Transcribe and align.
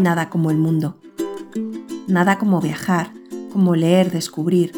Nada 0.00 0.28
como 0.28 0.50
el 0.50 0.58
mundo. 0.58 0.96
Nada 2.08 2.38
como 2.38 2.60
viajar, 2.60 3.12
como 3.52 3.76
leer, 3.76 4.10
descubrir. 4.10 4.72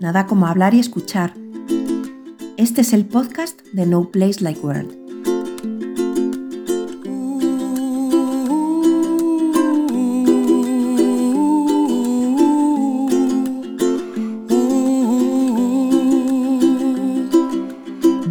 Nada 0.00 0.26
como 0.26 0.46
hablar 0.46 0.74
y 0.74 0.78
escuchar. 0.78 1.34
Este 2.56 2.82
es 2.82 2.92
el 2.92 3.04
podcast 3.04 3.60
de 3.72 3.84
No 3.84 4.10
Place 4.10 4.40
Like 4.40 4.60
World. 4.60 4.92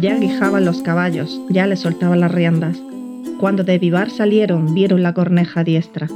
Ya 0.00 0.16
guijaban 0.16 0.64
los 0.64 0.82
caballos, 0.82 1.40
ya 1.50 1.66
les 1.66 1.80
soltaban 1.80 2.20
las 2.20 2.32
riendas. 2.32 2.78
Cuando 3.38 3.64
de 3.64 3.78
Vivar 3.78 4.08
salieron, 4.08 4.72
vieron 4.72 5.02
la 5.02 5.12
corneja 5.12 5.62
diestra. 5.62 6.08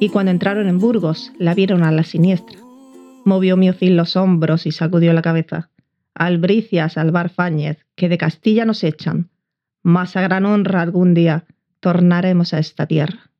Y 0.00 0.08
cuando 0.08 0.32
entraron 0.32 0.66
en 0.66 0.80
Burgos, 0.80 1.32
la 1.38 1.54
vieron 1.54 1.84
a 1.84 1.92
la 1.92 2.02
siniestra. 2.02 2.58
Movió 3.24 3.56
Miocil 3.56 3.96
los 3.96 4.16
hombros 4.16 4.66
y 4.66 4.72
sacudió 4.72 5.12
la 5.12 5.22
cabeza. 5.22 5.70
Albricias, 6.12 6.98
Alvar 6.98 7.28
Fáñez, 7.28 7.86
que 7.94 8.08
de 8.08 8.18
Castilla 8.18 8.64
nos 8.64 8.82
echan. 8.82 9.30
Más 9.84 10.16
a 10.16 10.22
gran 10.22 10.44
honra 10.44 10.82
algún 10.82 11.14
día 11.14 11.44
tornaremos 11.78 12.52
a 12.52 12.58
esta 12.58 12.86
tierra. 12.86 13.30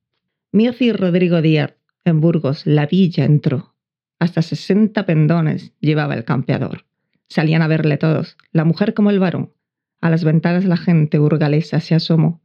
Miocil 0.53 0.97
Rodrigo 0.97 1.41
Díaz, 1.41 1.73
en 2.05 2.21
Burgos, 2.21 2.65
la 2.65 2.85
villa 2.85 3.25
entró. 3.25 3.75
Hasta 4.19 4.41
sesenta 4.41 5.05
pendones 5.05 5.73
llevaba 5.81 6.15
el 6.15 6.23
campeador. 6.23 6.85
Salían 7.27 7.61
a 7.61 7.67
verle 7.67 7.97
todos, 7.97 8.37
la 8.53 8.63
mujer 8.63 8.93
como 8.93 9.09
el 9.09 9.19
varón. 9.19 9.51
A 9.99 10.09
las 10.09 10.23
ventanas 10.23 10.63
la 10.63 10.77
gente 10.77 11.19
burgalesa 11.19 11.81
se 11.81 11.93
asomó 11.93 12.41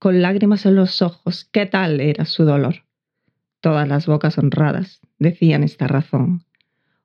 con 0.00 0.22
lágrimas 0.22 0.64
en 0.64 0.76
los 0.76 1.02
ojos, 1.02 1.46
qué 1.52 1.66
tal 1.66 2.00
era 2.00 2.24
su 2.24 2.44
dolor. 2.44 2.84
Todas 3.60 3.86
las 3.86 4.06
bocas 4.06 4.38
honradas 4.38 5.00
decían 5.18 5.62
esta 5.62 5.86
razón. 5.86 6.46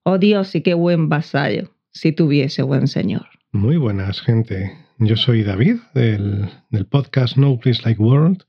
Oh 0.03 0.17
Dios 0.17 0.55
y 0.55 0.61
qué 0.61 0.73
buen 0.73 1.09
vasallo, 1.09 1.75
si 1.91 2.13
tuviese 2.13 2.63
buen 2.63 2.87
señor. 2.87 3.27
Muy 3.51 3.75
buenas, 3.75 4.21
gente. 4.21 4.77
Yo 4.97 5.17
soy 5.17 5.43
David, 5.43 5.75
del, 5.93 6.49
del 6.69 6.85
podcast 6.85 7.35
No 7.35 7.59
Place 7.59 7.81
Like 7.83 8.01
World, 8.01 8.43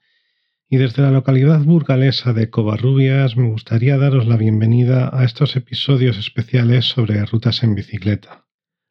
y 0.71 0.77
desde 0.77 1.03
la 1.03 1.11
localidad 1.11 1.61
burgalesa 1.65 2.33
de 2.33 2.49
Covarrubias 2.49 3.37
me 3.37 3.49
gustaría 3.49 3.99
daros 3.99 4.29
la 4.29 4.37
bienvenida 4.37 5.11
a 5.13 5.25
estos 5.25 5.57
episodios 5.57 6.19
especiales 6.19 6.85
sobre 6.85 7.25
rutas 7.27 7.65
en 7.65 7.75
bicicleta. 7.75 8.45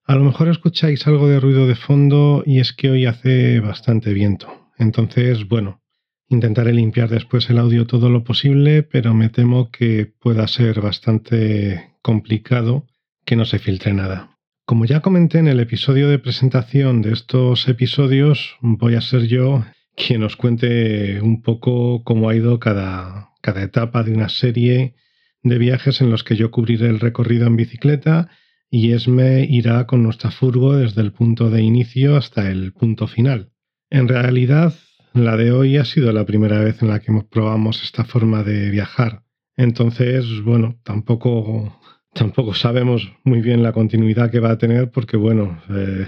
A 0.03 0.15
lo 0.15 0.25
mejor 0.25 0.49
escucháis 0.49 1.07
algo 1.07 1.29
de 1.29 1.39
ruido 1.39 1.65
de 1.65 1.75
fondo 1.75 2.43
y 2.45 2.59
es 2.59 2.73
que 2.73 2.89
hoy 2.89 3.05
hace 3.05 3.61
bastante 3.61 4.11
viento. 4.13 4.64
Entonces, 4.77 5.47
bueno, 5.47 5.81
intentaré 6.27 6.73
limpiar 6.73 7.09
después 7.09 7.49
el 7.49 7.57
audio 7.57 7.87
todo 7.87 8.09
lo 8.09 8.23
posible, 8.23 8.83
pero 8.83 9.13
me 9.13 9.29
temo 9.29 9.71
que 9.71 10.11
pueda 10.19 10.47
ser 10.47 10.81
bastante 10.81 11.95
complicado 12.01 12.87
que 13.25 13.35
no 13.35 13.45
se 13.45 13.59
filtre 13.59 13.93
nada. 13.93 14.37
Como 14.65 14.85
ya 14.85 15.01
comenté 15.01 15.37
en 15.37 15.47
el 15.47 15.59
episodio 15.59 16.09
de 16.09 16.19
presentación 16.19 17.01
de 17.01 17.13
estos 17.13 17.67
episodios, 17.67 18.57
voy 18.61 18.95
a 18.95 19.01
ser 19.01 19.27
yo 19.27 19.63
quien 19.95 20.23
os 20.23 20.35
cuente 20.35 21.21
un 21.21 21.41
poco 21.41 22.03
cómo 22.03 22.29
ha 22.29 22.35
ido 22.35 22.59
cada, 22.59 23.29
cada 23.41 23.63
etapa 23.63 24.03
de 24.03 24.13
una 24.13 24.29
serie 24.29 24.95
de 25.43 25.57
viajes 25.59 26.01
en 26.01 26.09
los 26.09 26.23
que 26.23 26.35
yo 26.35 26.51
cubriré 26.51 26.87
el 26.87 26.99
recorrido 26.99 27.45
en 27.45 27.55
bicicleta 27.55 28.29
y 28.69 28.91
Esme 28.91 29.45
irá 29.47 29.85
con 29.85 30.01
nuestra 30.03 30.31
furgo 30.31 30.75
desde 30.75 31.01
el 31.01 31.13
punto 31.13 31.49
de 31.49 31.61
inicio 31.61 32.17
hasta 32.17 32.49
el 32.49 32.73
punto 32.73 33.07
final. 33.07 33.51
En 33.89 34.07
realidad, 34.07 34.73
la 35.13 35.37
de 35.37 35.51
hoy 35.51 35.77
ha 35.77 35.85
sido 35.85 36.11
la 36.11 36.25
primera 36.25 36.59
vez 36.59 36.81
en 36.81 36.89
la 36.89 36.99
que 36.99 37.11
probamos 37.29 37.83
esta 37.83 38.03
forma 38.03 38.43
de 38.43 38.69
viajar. 38.69 39.23
Entonces, 39.55 40.25
bueno, 40.43 40.79
tampoco, 40.83 41.79
tampoco 42.13 42.53
sabemos 42.53 43.13
muy 43.23 43.41
bien 43.41 43.63
la 43.63 43.71
continuidad 43.71 44.31
que 44.31 44.39
va 44.39 44.51
a 44.51 44.57
tener 44.57 44.91
porque, 44.91 45.17
bueno, 45.17 45.61
eh, 45.69 46.07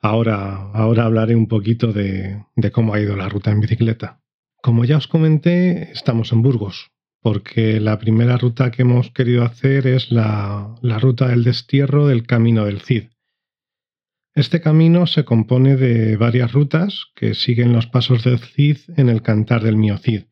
ahora, 0.00 0.70
ahora 0.72 1.04
hablaré 1.04 1.36
un 1.36 1.46
poquito 1.46 1.92
de, 1.92 2.42
cómo 2.72 2.94
ha 2.94 3.00
ido 3.00 3.16
la 3.16 3.28
ruta 3.28 3.50
en 3.50 3.60
bicicleta. 3.60 4.20
Como 4.62 4.84
ya 4.84 4.96
os 4.96 5.06
comenté, 5.06 5.92
estamos 5.92 6.32
en 6.32 6.42
Burgos, 6.42 6.90
porque 7.20 7.78
la 7.78 7.98
primera 7.98 8.38
ruta 8.38 8.70
que 8.70 8.82
hemos 8.82 9.10
querido 9.10 9.44
hacer 9.44 9.86
es 9.86 10.10
la, 10.10 10.74
la 10.82 10.98
ruta 10.98 11.28
del 11.28 11.44
destierro 11.44 12.06
del 12.06 12.26
Camino 12.26 12.64
del 12.64 12.80
Cid. 12.80 13.04
Este 14.34 14.62
camino 14.62 15.06
se 15.06 15.26
compone 15.26 15.76
de 15.76 16.16
varias 16.16 16.52
rutas 16.52 17.04
que 17.14 17.34
siguen 17.34 17.74
los 17.74 17.86
pasos 17.86 18.24
del 18.24 18.38
Cid 18.38 18.78
en 18.96 19.10
el 19.10 19.20
cantar 19.20 19.62
del 19.62 19.76
Miocid, 19.76 20.22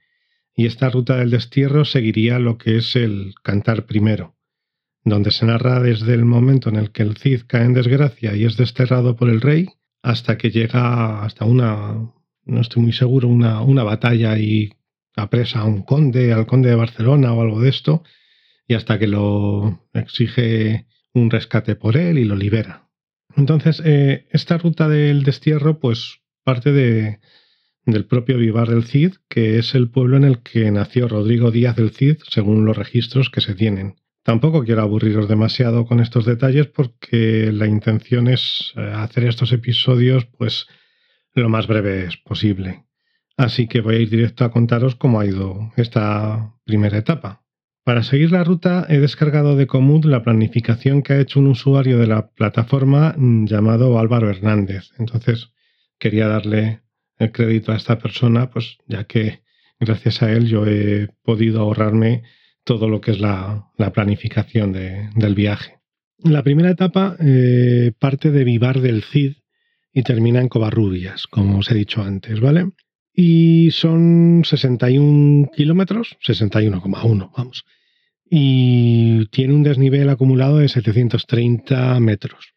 y 0.56 0.64
esta 0.64 0.88
ruta 0.88 1.16
del 1.16 1.28
destierro 1.28 1.84
seguiría 1.84 2.38
lo 2.38 2.56
que 2.56 2.78
es 2.78 2.96
el 2.96 3.34
cantar 3.42 3.84
primero, 3.84 4.38
donde 5.04 5.30
se 5.30 5.44
narra 5.44 5.80
desde 5.80 6.14
el 6.14 6.24
momento 6.24 6.70
en 6.70 6.76
el 6.76 6.92
que 6.92 7.02
el 7.02 7.18
Cid 7.18 7.42
cae 7.46 7.66
en 7.66 7.74
desgracia 7.74 8.34
y 8.34 8.46
es 8.46 8.56
desterrado 8.56 9.16
por 9.16 9.28
el 9.28 9.42
rey, 9.42 9.68
hasta 10.00 10.38
que 10.38 10.50
llega 10.50 11.22
hasta 11.22 11.44
una, 11.44 12.10
no 12.46 12.60
estoy 12.62 12.82
muy 12.82 12.94
seguro, 12.94 13.28
una, 13.28 13.60
una 13.60 13.82
batalla 13.82 14.38
y 14.38 14.70
apresa 15.14 15.60
a 15.60 15.64
un 15.66 15.82
conde, 15.82 16.32
al 16.32 16.46
conde 16.46 16.70
de 16.70 16.76
Barcelona 16.76 17.34
o 17.34 17.42
algo 17.42 17.60
de 17.60 17.68
esto, 17.68 18.02
y 18.66 18.72
hasta 18.72 18.98
que 18.98 19.08
lo 19.08 19.86
exige 19.92 20.86
un 21.12 21.28
rescate 21.28 21.76
por 21.76 21.98
él 21.98 22.18
y 22.18 22.24
lo 22.24 22.34
libera. 22.34 22.89
Entonces, 23.40 23.80
eh, 23.86 24.26
esta 24.32 24.58
ruta 24.58 24.86
del 24.86 25.22
destierro, 25.22 25.80
pues 25.80 26.20
parte 26.44 26.72
de, 26.72 27.20
del 27.86 28.04
propio 28.04 28.36
Vivar 28.36 28.68
del 28.68 28.84
Cid, 28.84 29.14
que 29.30 29.58
es 29.58 29.74
el 29.74 29.88
pueblo 29.88 30.18
en 30.18 30.24
el 30.24 30.42
que 30.42 30.70
nació 30.70 31.08
Rodrigo 31.08 31.50
Díaz 31.50 31.74
del 31.74 31.90
Cid, 31.90 32.18
según 32.28 32.66
los 32.66 32.76
registros 32.76 33.30
que 33.30 33.40
se 33.40 33.54
tienen. 33.54 33.96
Tampoco 34.24 34.62
quiero 34.62 34.82
aburriros 34.82 35.26
demasiado 35.26 35.86
con 35.86 36.00
estos 36.00 36.26
detalles 36.26 36.66
porque 36.66 37.50
la 37.50 37.66
intención 37.66 38.28
es 38.28 38.74
eh, 38.76 38.92
hacer 38.94 39.24
estos 39.24 39.52
episodios 39.52 40.26
pues 40.26 40.66
lo 41.32 41.48
más 41.48 41.66
breves 41.66 42.18
posible. 42.18 42.84
Así 43.38 43.68
que 43.68 43.80
voy 43.80 43.94
a 43.94 44.00
ir 44.00 44.10
directo 44.10 44.44
a 44.44 44.52
contaros 44.52 44.96
cómo 44.96 45.18
ha 45.18 45.24
ido 45.24 45.72
esta 45.76 46.56
primera 46.66 46.98
etapa. 46.98 47.39
Para 47.84 48.02
seguir 48.02 48.30
la 48.30 48.44
ruta 48.44 48.86
he 48.88 48.98
descargado 48.98 49.56
de 49.56 49.66
Comud 49.66 50.04
la 50.04 50.22
planificación 50.22 51.02
que 51.02 51.14
ha 51.14 51.20
hecho 51.20 51.40
un 51.40 51.46
usuario 51.46 51.98
de 51.98 52.06
la 52.06 52.28
plataforma 52.28 53.14
mm, 53.16 53.46
llamado 53.46 53.98
Álvaro 53.98 54.28
Hernández. 54.28 54.90
Entonces 54.98 55.52
quería 55.98 56.28
darle 56.28 56.82
el 57.18 57.32
crédito 57.32 57.72
a 57.72 57.76
esta 57.76 57.98
persona, 57.98 58.50
pues 58.50 58.78
ya 58.86 59.04
que 59.04 59.42
gracias 59.78 60.22
a 60.22 60.30
él 60.32 60.46
yo 60.46 60.66
he 60.66 61.08
podido 61.22 61.60
ahorrarme 61.60 62.22
todo 62.64 62.88
lo 62.88 63.00
que 63.00 63.12
es 63.12 63.20
la, 63.20 63.70
planificación 63.94 64.72
del 64.72 65.34
viaje. 65.34 65.78
La 66.18 66.42
primera 66.42 66.70
etapa 66.70 67.16
eh, 67.18 67.92
parte 67.98 68.30
de 68.30 68.44
Vivar 68.44 68.80
del 68.80 69.02
Cid 69.02 69.36
y 69.92 70.02
termina 70.02 70.40
en 70.40 70.48
Covarrubias, 70.48 71.26
como 71.26 71.58
os 71.58 71.70
he 71.70 71.74
dicho 71.74 72.02
antes, 72.02 72.40
¿vale? 72.40 72.70
Y 73.12 73.70
son 73.72 74.42
61 74.44 75.50
kilómetros, 75.54 76.16
61,1, 76.24 77.30
vamos. 77.36 77.64
Y 78.28 79.26
tiene 79.26 79.54
un 79.54 79.62
desnivel 79.62 80.08
acumulado 80.08 80.58
de 80.58 80.68
730 80.68 81.98
metros. 82.00 82.54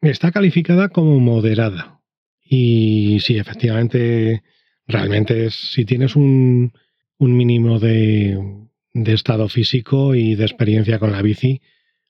Está 0.00 0.32
calificada 0.32 0.88
como 0.88 1.20
moderada. 1.20 2.00
Y 2.44 3.18
sí, 3.20 3.36
efectivamente, 3.36 4.42
realmente 4.86 5.46
es, 5.46 5.54
si 5.54 5.84
tienes 5.84 6.16
un, 6.16 6.72
un 7.18 7.36
mínimo 7.36 7.78
de, 7.78 8.66
de, 8.92 9.12
estado 9.12 9.48
físico 9.48 10.14
y 10.14 10.34
de 10.34 10.44
experiencia 10.44 10.98
con 10.98 11.12
la 11.12 11.22
bici, 11.22 11.60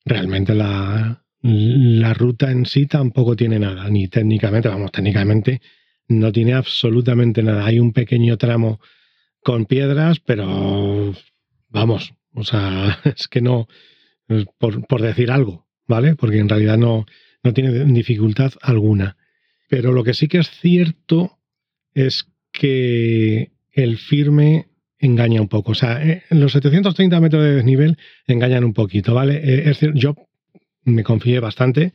realmente 0.05 0.55
la, 0.55 1.25
la 1.43 2.15
ruta 2.15 2.51
en 2.51 2.67
sí 2.67 2.87
tampoco 2.87 3.37
tiene 3.37 3.59
nada, 3.59 3.89
ni 3.91 4.09
técnicamente, 4.09 4.69
vamos, 4.69 4.93
técnicamente 4.93 5.61
no 6.19 6.33
tiene 6.33 6.55
absolutamente 6.55 7.43
nada. 7.43 7.67
Hay 7.67 7.79
un 7.79 7.93
pequeño 7.93 8.37
tramo 8.37 8.81
con 9.43 9.67
piedras, 9.67 10.21
pero 10.21 11.15
vamos, 11.69 12.15
o 12.35 12.45
sea, 12.45 13.01
es 13.17 13.29
que 13.29 13.41
no, 13.41 13.69
por, 14.59 14.87
por 14.87 15.03
decir 15.03 15.31
algo, 15.31 15.67
¿vale? 15.87 16.15
Porque 16.15 16.39
en 16.39 16.49
realidad 16.49 16.79
no, 16.79 17.07
no 17.43 17.53
tiene 17.53 17.85
dificultad 17.87 18.53
alguna. 18.61 19.17
Pero 19.69 19.93
lo 19.93 20.05
que 20.05 20.15
sí 20.15 20.29
que 20.29 20.39
es 20.39 20.51
cierto 20.51 21.39
es 21.95 22.27
que 22.53 23.53
el 23.73 23.99
firme 23.99 24.67
engaña 24.99 25.41
un 25.41 25.49
poco. 25.49 25.73
O 25.73 25.75
sea, 25.75 26.03
eh, 26.05 26.23
los 26.31 26.53
730 26.53 27.21
metros 27.21 27.43
de 27.43 27.55
desnivel 27.57 27.99
engañan 28.27 28.65
un 28.65 28.73
poquito, 28.73 29.15
¿vale? 29.15 29.37
Eh, 29.37 29.59
es 29.61 29.81
decir, 29.81 29.93
yo 29.95 30.15
me 30.85 31.03
confié 31.03 31.41
bastante, 31.41 31.95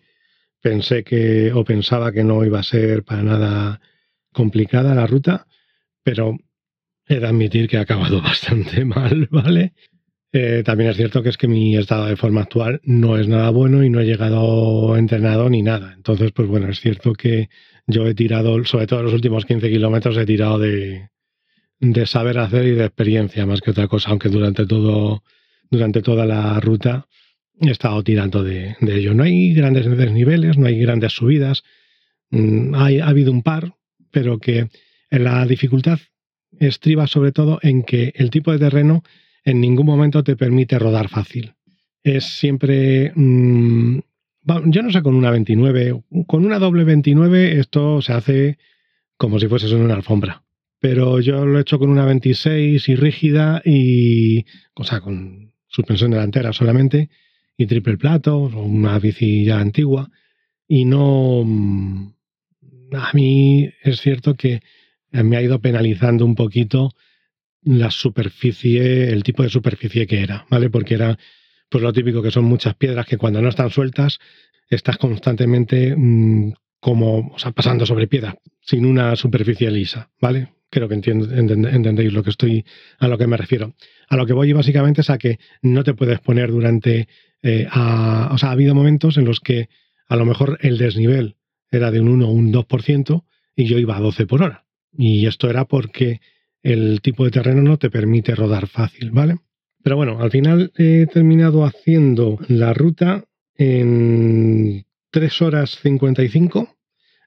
pensé 0.61 1.03
que 1.03 1.51
o 1.53 1.63
pensaba 1.63 2.11
que 2.11 2.23
no 2.23 2.43
iba 2.45 2.59
a 2.59 2.63
ser 2.63 3.03
para 3.03 3.23
nada 3.23 3.81
complicada 4.37 4.93
la 4.93 5.07
ruta, 5.07 5.47
pero 6.03 6.37
he 7.07 7.19
de 7.19 7.27
admitir 7.27 7.67
que 7.67 7.77
ha 7.77 7.81
acabado 7.81 8.21
bastante 8.31 8.85
mal, 8.85 9.27
¿vale? 9.31 9.73
Eh, 10.31 10.61
también 10.63 10.91
es 10.91 10.97
cierto 10.97 11.23
que 11.23 11.29
es 11.29 11.37
que 11.37 11.47
mi 11.47 11.75
estado 11.75 12.05
de 12.05 12.15
forma 12.15 12.41
actual 12.41 12.79
no 12.83 13.17
es 13.17 13.27
nada 13.27 13.49
bueno 13.49 13.83
y 13.83 13.89
no 13.89 13.99
he 13.99 14.05
llegado 14.05 14.95
entrenado 14.95 15.49
ni 15.49 15.63
nada. 15.63 15.93
Entonces, 15.95 16.31
pues 16.33 16.47
bueno, 16.47 16.69
es 16.69 16.79
cierto 16.79 17.13
que 17.13 17.49
yo 17.87 18.05
he 18.05 18.13
tirado, 18.13 18.63
sobre 18.65 18.85
todo 18.85 19.01
los 19.01 19.13
últimos 19.13 19.45
15 19.45 19.69
kilómetros, 19.69 20.17
he 20.17 20.25
tirado 20.25 20.59
de, 20.59 21.09
de 21.79 22.05
saber 22.05 22.37
hacer 22.37 22.67
y 22.67 22.71
de 22.71 22.85
experiencia 22.85 23.45
más 23.47 23.61
que 23.61 23.71
otra 23.71 23.87
cosa, 23.87 24.11
aunque 24.11 24.29
durante 24.29 24.67
todo, 24.67 25.23
durante 25.71 26.03
toda 26.03 26.25
la 26.25 26.59
ruta 26.59 27.07
he 27.59 27.71
estado 27.71 28.03
tirando 28.03 28.43
de, 28.43 28.75
ello. 28.81 29.13
No 29.13 29.23
hay 29.23 29.53
grandes 29.53 29.85
desniveles, 29.97 30.57
no 30.57 30.67
hay 30.67 30.79
grandes 30.79 31.13
subidas, 31.13 31.63
mm, 32.29 32.75
hay, 32.75 32.99
ha 32.99 33.07
habido 33.07 33.31
un 33.31 33.41
par, 33.41 33.76
pero 34.17 34.39
que 34.39 34.67
la 35.11 35.45
dificultad 35.45 35.99
estriba 36.59 37.05
sobre 37.05 37.31
todo 37.31 37.59
en 37.61 37.83
que 37.83 38.13
el 38.15 38.31
tipo 38.31 38.51
de 38.51 38.57
terreno 38.57 39.03
en 39.43 39.61
ningún 39.61 39.85
momento 39.85 40.23
te 40.23 40.35
permite 40.35 40.79
rodar 40.79 41.07
fácil. 41.07 41.53
Es 42.01 42.23
siempre... 42.23 43.11
Mm, 43.13 43.99
yo 44.65 44.81
no 44.81 44.91
sé 44.91 45.03
con 45.03 45.13
una 45.13 45.29
29, 45.29 46.01
con 46.25 46.45
una 46.47 46.57
doble 46.57 46.83
29 46.83 47.59
esto 47.59 48.01
se 48.01 48.13
hace 48.13 48.57
como 49.17 49.37
si 49.39 49.47
fuese 49.47 49.75
una 49.75 49.93
alfombra. 49.93 50.43
Pero 50.79 51.19
yo 51.19 51.45
lo 51.45 51.59
he 51.59 51.61
hecho 51.61 51.77
con 51.77 51.91
una 51.91 52.05
26 52.05 52.89
y 52.89 52.95
rígida 52.95 53.61
y, 53.63 54.45
o 54.73 54.83
sea, 54.83 54.99
con 54.99 55.53
suspensión 55.67 56.09
delantera 56.09 56.53
solamente 56.53 57.11
y 57.55 57.67
triple 57.67 57.97
plato, 57.97 58.37
una 58.39 58.97
bici 58.97 59.45
ya 59.45 59.59
antigua. 59.59 60.09
Y 60.67 60.85
no, 60.85 61.43
mm, 61.45 62.16
a 62.93 63.11
mí 63.13 63.69
es 63.83 64.01
cierto 64.01 64.35
que 64.35 64.61
me 65.11 65.37
ha 65.37 65.41
ido 65.41 65.59
penalizando 65.59 66.25
un 66.25 66.35
poquito 66.35 66.91
la 67.63 67.91
superficie, 67.91 69.09
el 69.09 69.23
tipo 69.23 69.43
de 69.43 69.49
superficie 69.49 70.07
que 70.07 70.21
era, 70.21 70.45
¿vale? 70.49 70.69
Porque 70.69 70.93
era 70.93 71.17
pues 71.69 71.83
lo 71.83 71.91
típico 71.91 72.21
que 72.21 72.31
son 72.31 72.45
muchas 72.45 72.75
piedras 72.75 73.05
que 73.05 73.17
cuando 73.17 73.41
no 73.41 73.49
están 73.49 73.69
sueltas 73.69 74.19
estás 74.69 74.97
constantemente 74.97 75.95
mm, 75.95 76.53
como, 76.79 77.31
o 77.33 77.39
sea, 77.39 77.51
pasando 77.51 77.85
sobre 77.85 78.07
piedras 78.07 78.35
sin 78.61 78.85
una 78.85 79.15
superficie 79.15 79.71
lisa, 79.71 80.09
¿vale? 80.21 80.49
Creo 80.69 80.89
que 80.89 80.95
entendéis 80.95 82.11
lo 82.11 82.23
que 82.23 82.29
estoy, 82.29 82.65
a 82.99 83.07
lo 83.07 83.17
que 83.17 83.25
me 83.25 83.37
refiero. 83.37 83.73
A 84.09 84.17
lo 84.17 84.25
que 84.25 84.33
voy 84.33 84.51
básicamente 84.51 84.99
es 84.99 85.09
a 85.09 85.17
que 85.17 85.39
no 85.61 85.83
te 85.85 85.93
puedes 85.93 86.19
poner 86.19 86.51
durante, 86.51 87.07
eh, 87.41 87.67
o 87.67 88.37
sea, 88.37 88.49
ha 88.49 88.51
habido 88.51 88.75
momentos 88.75 89.17
en 89.17 89.23
los 89.23 89.39
que 89.39 89.69
a 90.09 90.17
lo 90.17 90.25
mejor 90.25 90.57
el 90.61 90.77
desnivel 90.77 91.36
era 91.71 91.91
de 91.91 91.99
un 91.99 92.09
1 92.09 92.27
o 92.27 92.31
un 92.31 92.53
2% 92.53 93.23
y 93.55 93.65
yo 93.65 93.77
iba 93.77 93.97
a 93.97 94.01
12 94.01 94.25
por 94.25 94.43
hora. 94.43 94.65
Y 94.97 95.25
esto 95.25 95.49
era 95.49 95.65
porque 95.65 96.21
el 96.63 97.01
tipo 97.01 97.23
de 97.25 97.31
terreno 97.31 97.61
no 97.61 97.77
te 97.77 97.89
permite 97.89 98.35
rodar 98.35 98.67
fácil, 98.67 99.11
¿vale? 99.11 99.37
Pero 99.83 99.95
bueno, 99.95 100.19
al 100.19 100.31
final 100.31 100.71
he 100.77 101.05
terminado 101.07 101.63
haciendo 101.63 102.39
la 102.47 102.73
ruta 102.73 103.23
en 103.55 104.85
3 105.11 105.41
horas 105.41 105.77
55. 105.81 106.75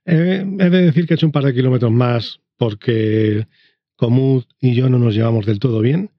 Eh, 0.05 0.45
he 0.59 0.71
de 0.71 0.83
decir 0.83 1.07
que 1.07 1.15
he 1.15 1.17
hecho 1.17 1.27
un 1.27 1.33
par 1.33 1.45
de 1.45 1.55
kilómetros 1.55 1.93
más 1.93 2.41
porque 2.57 3.47
Comud 3.97 4.45
y 4.61 4.75
yo 4.75 4.89
no 4.89 4.99
nos 4.99 5.15
llevamos 5.15 5.47
del 5.47 5.59
todo 5.59 5.81
bien 5.81 6.11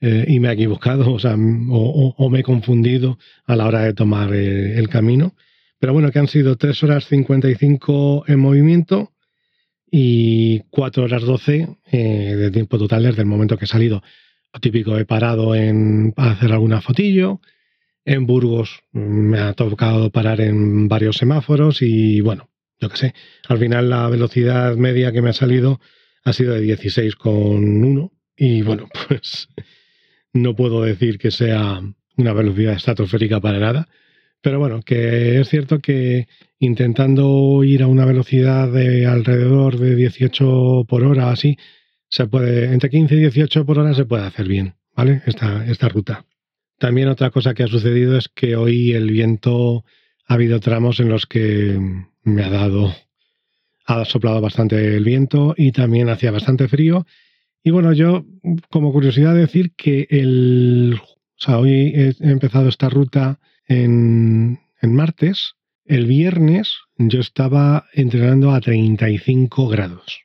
eh, 0.00 0.24
y 0.28 0.38
me 0.40 0.48
he 0.48 0.52
equivocado 0.52 1.12
o, 1.12 1.18
sea, 1.18 1.34
o, 1.34 2.30
me 2.30 2.40
he 2.40 2.42
confundido 2.42 3.18
a 3.44 3.56
la 3.56 3.66
hora 3.66 3.82
de 3.82 3.94
tomar 3.94 4.32
eh, 4.34 4.78
el 4.78 4.88
camino. 4.88 5.34
Pero 5.78 5.92
bueno, 5.92 6.10
que 6.10 6.18
han 6.18 6.28
sido 6.28 6.56
3 6.56 6.82
horas 6.84 7.06
55 7.06 8.24
en 8.26 8.40
movimiento 8.40 9.12
y 9.90 10.60
4 10.70 11.04
horas 11.04 11.22
12 11.22 11.68
de 11.92 12.50
tiempo 12.50 12.78
total 12.78 13.04
desde 13.04 13.22
el 13.22 13.28
momento 13.28 13.56
que 13.56 13.64
he 13.64 13.68
salido. 13.68 14.02
Lo 14.52 14.60
típico, 14.60 14.96
he 14.98 15.04
parado 15.04 15.54
en, 15.54 16.14
hacer 16.16 16.52
alguna 16.52 16.80
fotillo, 16.80 17.40
en 18.04 18.26
Burgos 18.26 18.80
me 18.92 19.38
ha 19.38 19.52
tocado 19.52 20.10
parar 20.10 20.40
en 20.40 20.88
varios 20.88 21.16
semáforos 21.16 21.82
y 21.82 22.22
bueno, 22.22 22.48
yo 22.80 22.88
qué 22.88 22.96
sé, 22.96 23.14
al 23.48 23.58
final 23.58 23.90
la 23.90 24.08
velocidad 24.08 24.76
media 24.76 25.12
que 25.12 25.20
me 25.20 25.30
ha 25.30 25.34
salido 25.34 25.78
ha 26.24 26.32
sido 26.32 26.54
de 26.54 26.64
16,1 26.64 28.10
y 28.36 28.62
bueno, 28.62 28.88
pues 29.08 29.48
no 30.32 30.56
puedo 30.56 30.82
decir 30.82 31.18
que 31.18 31.30
sea 31.30 31.82
una 32.16 32.32
velocidad 32.32 32.74
estratosférica 32.74 33.40
para 33.40 33.58
nada, 33.58 33.88
pero 34.40 34.58
bueno, 34.58 34.82
que 34.82 35.40
es 35.40 35.48
cierto 35.48 35.80
que 35.80 36.28
intentando 36.58 37.62
ir 37.64 37.82
a 37.82 37.86
una 37.86 38.04
velocidad 38.04 38.70
de 38.70 39.06
alrededor 39.06 39.78
de 39.78 39.96
18 39.96 40.84
por 40.88 41.04
hora, 41.04 41.30
así, 41.30 41.56
se 42.08 42.26
puede, 42.26 42.72
entre 42.72 42.90
15 42.90 43.14
y 43.14 43.18
18 43.20 43.66
por 43.66 43.78
hora 43.78 43.94
se 43.94 44.04
puede 44.04 44.24
hacer 44.24 44.48
bien, 44.48 44.74
¿vale? 44.96 45.22
Esta, 45.26 45.66
esta 45.66 45.88
ruta. 45.88 46.24
También 46.78 47.08
otra 47.08 47.30
cosa 47.30 47.54
que 47.54 47.64
ha 47.64 47.68
sucedido 47.68 48.16
es 48.16 48.28
que 48.28 48.56
hoy 48.56 48.92
el 48.92 49.10
viento 49.10 49.84
ha 50.26 50.34
habido 50.34 50.60
tramos 50.60 51.00
en 51.00 51.08
los 51.08 51.26
que 51.26 51.78
me 52.22 52.44
ha 52.44 52.50
dado, 52.50 52.94
ha 53.86 54.04
soplado 54.04 54.40
bastante 54.40 54.96
el 54.96 55.04
viento 55.04 55.54
y 55.56 55.72
también 55.72 56.08
hacía 56.08 56.30
bastante 56.30 56.68
frío. 56.68 57.06
Y 57.64 57.70
bueno, 57.70 57.92
yo 57.92 58.24
como 58.70 58.92
curiosidad 58.92 59.34
decir 59.34 59.72
que 59.76 60.06
el, 60.10 61.00
o 61.02 61.40
sea, 61.40 61.58
hoy 61.58 61.92
he 61.94 62.14
empezado 62.20 62.68
esta 62.68 62.88
ruta 62.88 63.40
en, 63.68 64.58
martes. 64.82 65.54
El 65.84 66.06
viernes 66.06 66.76
yo 66.96 67.20
estaba 67.20 67.86
entrenando 67.92 68.52
a 68.52 68.60
35 68.60 69.68
grados. 69.68 70.22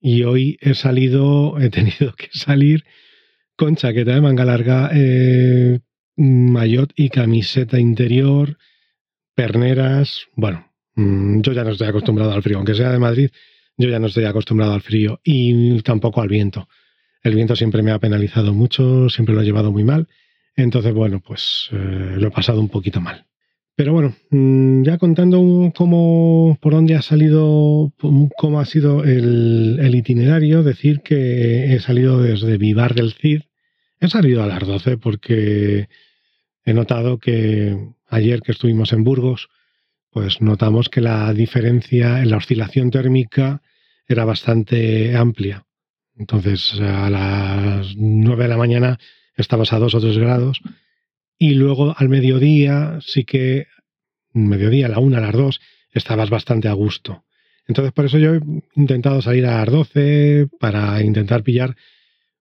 Y 0.00 0.22
hoy 0.22 0.58
he 0.60 0.74
salido, 0.74 1.58
he 1.60 1.70
tenido 1.70 2.14
que 2.16 2.28
salir 2.32 2.84
con 3.56 3.76
chaqueta 3.76 4.14
de 4.14 4.20
manga 4.20 4.44
larga, 4.44 4.90
eh, 4.94 5.80
maillot 6.16 6.92
y 6.96 7.10
camiseta 7.10 7.78
interior, 7.78 8.56
perneras. 9.34 10.26
Bueno, 10.34 10.72
mm, 10.94 11.40
yo 11.40 11.52
ya 11.52 11.64
no 11.64 11.70
estoy 11.70 11.88
acostumbrado 11.88 12.32
al 12.32 12.42
frío, 12.42 12.58
aunque 12.58 12.74
sea 12.74 12.92
de 12.92 12.98
Madrid, 12.98 13.30
yo 13.76 13.88
ya 13.88 13.98
no 13.98 14.06
estoy 14.06 14.24
acostumbrado 14.24 14.74
al 14.74 14.80
frío 14.80 15.20
y 15.24 15.80
tampoco 15.82 16.20
al 16.20 16.28
viento. 16.28 16.68
El 17.22 17.34
viento 17.34 17.56
siempre 17.56 17.82
me 17.82 17.90
ha 17.90 17.98
penalizado 17.98 18.52
mucho, 18.52 19.08
siempre 19.08 19.34
lo 19.34 19.42
he 19.42 19.44
llevado 19.44 19.72
muy 19.72 19.84
mal. 19.84 20.08
Entonces, 20.58 20.92
bueno, 20.92 21.20
pues 21.20 21.68
eh, 21.72 22.16
lo 22.16 22.28
he 22.28 22.30
pasado 22.30 22.60
un 22.60 22.68
poquito 22.68 23.00
mal. 23.00 23.24
Pero 23.76 23.92
bueno, 23.92 24.14
mm, 24.30 24.82
ya 24.82 24.98
contando 24.98 25.72
cómo, 25.76 26.58
por 26.60 26.72
dónde 26.72 26.96
ha 26.96 27.02
salido, 27.02 27.92
cómo 28.36 28.60
ha 28.60 28.64
sido 28.64 29.04
el, 29.04 29.78
el, 29.80 29.94
itinerario, 29.94 30.64
decir 30.64 31.00
que 31.00 31.72
he 31.72 31.80
salido 31.80 32.20
desde 32.20 32.58
Vivar 32.58 32.94
del 32.94 33.12
Cid, 33.12 33.42
He 34.00 34.08
salido 34.08 34.42
a 34.42 34.46
las 34.46 34.60
12 34.60 34.96
porque 34.98 35.88
he 36.64 36.72
notado 36.72 37.18
que 37.18 37.76
ayer 38.08 38.42
que 38.42 38.52
estuvimos 38.52 38.92
en 38.92 39.02
Burgos, 39.02 39.48
pues 40.10 40.40
notamos 40.40 40.88
que 40.88 41.00
la 41.00 41.32
diferencia 41.32 42.22
en 42.22 42.30
la 42.30 42.36
oscilación 42.36 42.90
térmica 42.90 43.60
era 44.06 44.24
bastante 44.24 45.16
amplia. 45.16 45.66
Entonces 46.16 46.80
a 46.80 47.10
las 47.10 47.96
9 47.96 48.44
de 48.44 48.48
la 48.48 48.56
mañana 48.56 48.98
estabas 49.38 49.72
a 49.72 49.78
2 49.78 49.94
o 49.94 50.00
3 50.00 50.18
grados 50.18 50.60
y 51.38 51.54
luego 51.54 51.94
al 51.96 52.08
mediodía 52.08 52.98
sí 53.00 53.24
que, 53.24 53.66
mediodía, 54.32 54.86
a 54.86 54.90
la 54.90 54.98
1, 54.98 55.16
a 55.16 55.20
las 55.20 55.32
2, 55.32 55.60
estabas 55.92 56.28
bastante 56.28 56.68
a 56.68 56.72
gusto. 56.72 57.24
Entonces 57.66 57.92
por 57.92 58.06
eso 58.06 58.18
yo 58.18 58.34
he 58.34 58.40
intentado 58.74 59.22
salir 59.22 59.46
a 59.46 59.58
las 59.58 59.70
12 59.70 60.48
para 60.58 61.02
intentar 61.02 61.42
pillar 61.42 61.76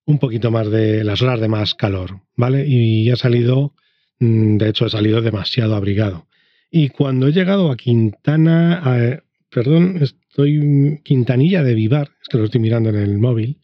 un 0.05 0.19
poquito 0.19 0.51
más 0.51 0.69
de 0.71 1.03
las 1.03 1.21
horas 1.21 1.39
de 1.39 1.49
más 1.49 1.75
calor, 1.75 2.21
¿vale? 2.35 2.65
Y 2.65 3.09
he 3.11 3.15
salido, 3.17 3.73
mm, 4.19 4.57
de 4.57 4.69
hecho 4.69 4.85
he 4.85 4.89
salido 4.89 5.21
demasiado 5.21 5.75
abrigado. 5.75 6.27
Y 6.71 6.89
cuando 6.89 7.27
he 7.27 7.33
llegado 7.33 7.71
a 7.71 7.77
Quintana, 7.77 9.21
perdón, 9.49 9.99
estoy 10.01 11.01
Quintanilla 11.03 11.63
de 11.63 11.73
Vivar, 11.73 12.11
es 12.21 12.29
que 12.29 12.37
lo 12.37 12.45
estoy 12.45 12.61
mirando 12.61 12.89
en 12.89 12.95
el 12.95 13.17
móvil. 13.17 13.57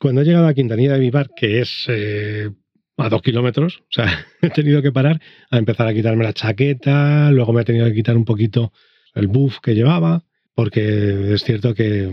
Cuando 0.00 0.22
he 0.22 0.24
llegado 0.24 0.48
a 0.48 0.54
Quintanilla 0.54 0.94
de 0.94 1.00
Vivar, 1.00 1.30
que 1.36 1.60
es 1.60 1.84
eh, 1.88 2.50
a 2.96 3.08
dos 3.08 3.22
kilómetros, 3.22 3.80
o 3.80 3.92
sea, 3.92 4.26
he 4.42 4.50
tenido 4.50 4.82
que 4.82 4.92
parar 4.92 5.20
a 5.50 5.58
empezar 5.58 5.86
a 5.86 5.94
quitarme 5.94 6.24
la 6.24 6.32
chaqueta, 6.32 7.30
luego 7.30 7.52
me 7.52 7.62
he 7.62 7.64
tenido 7.64 7.86
que 7.86 7.94
quitar 7.94 8.16
un 8.16 8.24
poquito 8.24 8.72
el 9.14 9.28
buff 9.28 9.58
que 9.60 9.74
llevaba, 9.74 10.24
porque 10.54 11.34
es 11.34 11.44
cierto 11.44 11.74
que, 11.74 12.10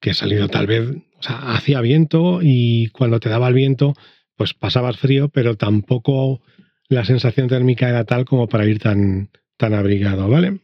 que 0.00 0.10
he 0.10 0.14
salido 0.14 0.48
tal 0.48 0.66
vez 0.66 0.90
sea, 1.24 1.54
hacía 1.54 1.80
viento 1.80 2.40
y 2.42 2.88
cuando 2.88 3.20
te 3.20 3.28
daba 3.28 3.48
el 3.48 3.54
viento, 3.54 3.94
pues 4.36 4.54
pasabas 4.54 4.96
frío, 4.98 5.28
pero 5.28 5.56
tampoco 5.56 6.42
la 6.88 7.04
sensación 7.04 7.48
térmica 7.48 7.88
era 7.88 8.04
tal 8.04 8.24
como 8.24 8.48
para 8.48 8.66
ir 8.66 8.78
tan, 8.78 9.30
tan 9.56 9.74
abrigado, 9.74 10.28
¿vale? 10.28 10.60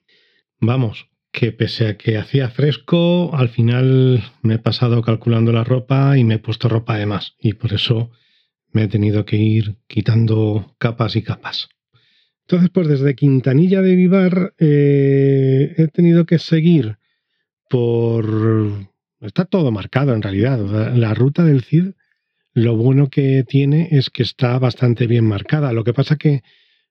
Vamos, 0.61 1.09
que 1.33 1.53
pese 1.53 1.87
a 1.89 1.97
que 1.97 2.17
hacía 2.17 2.51
fresco, 2.51 3.35
al 3.35 3.49
final 3.49 4.23
me 4.43 4.55
he 4.55 4.59
pasado 4.59 5.03
calculando 5.03 5.53
la 5.53 5.65
ropa 5.65 6.19
y 6.19 6.25
me 6.25 6.35
he 6.35 6.39
puesto 6.39 6.69
ropa 6.69 6.97
de 6.97 7.07
más. 7.07 7.35
Y 7.41 7.55
por 7.55 7.73
eso 7.73 8.11
me 8.73 8.85
he 8.85 8.89
tenido 8.89 9.25
que 9.25 9.37
ir 9.37 9.77
quitando 9.87 10.75
capas 10.79 11.17
y 11.17 11.23
capas. 11.23 11.69
Entonces, 12.43 12.71
pues 12.71 12.89
desde 12.89 13.15
Quintanilla 13.15 13.81
de 13.81 13.95
Vivar 13.95 14.55
eh, 14.59 15.75
he 15.77 15.87
tenido 15.89 16.27
que 16.27 16.39
seguir 16.39 16.99
por 17.69 18.91
Está 19.21 19.45
todo 19.45 19.71
marcado 19.71 20.15
en 20.15 20.23
realidad. 20.23 20.59
La 20.95 21.13
ruta 21.13 21.45
del 21.45 21.63
CID, 21.63 21.93
lo 22.55 22.77
bueno 22.77 23.11
que 23.11 23.45
tiene 23.47 23.89
es 23.93 24.09
que 24.09 24.23
está 24.23 24.59
bastante 24.59 25.07
bien 25.07 25.27
marcada. 25.27 25.73
Lo 25.73 25.85
que 25.85 25.93
pasa 25.93 26.17
que 26.17 26.43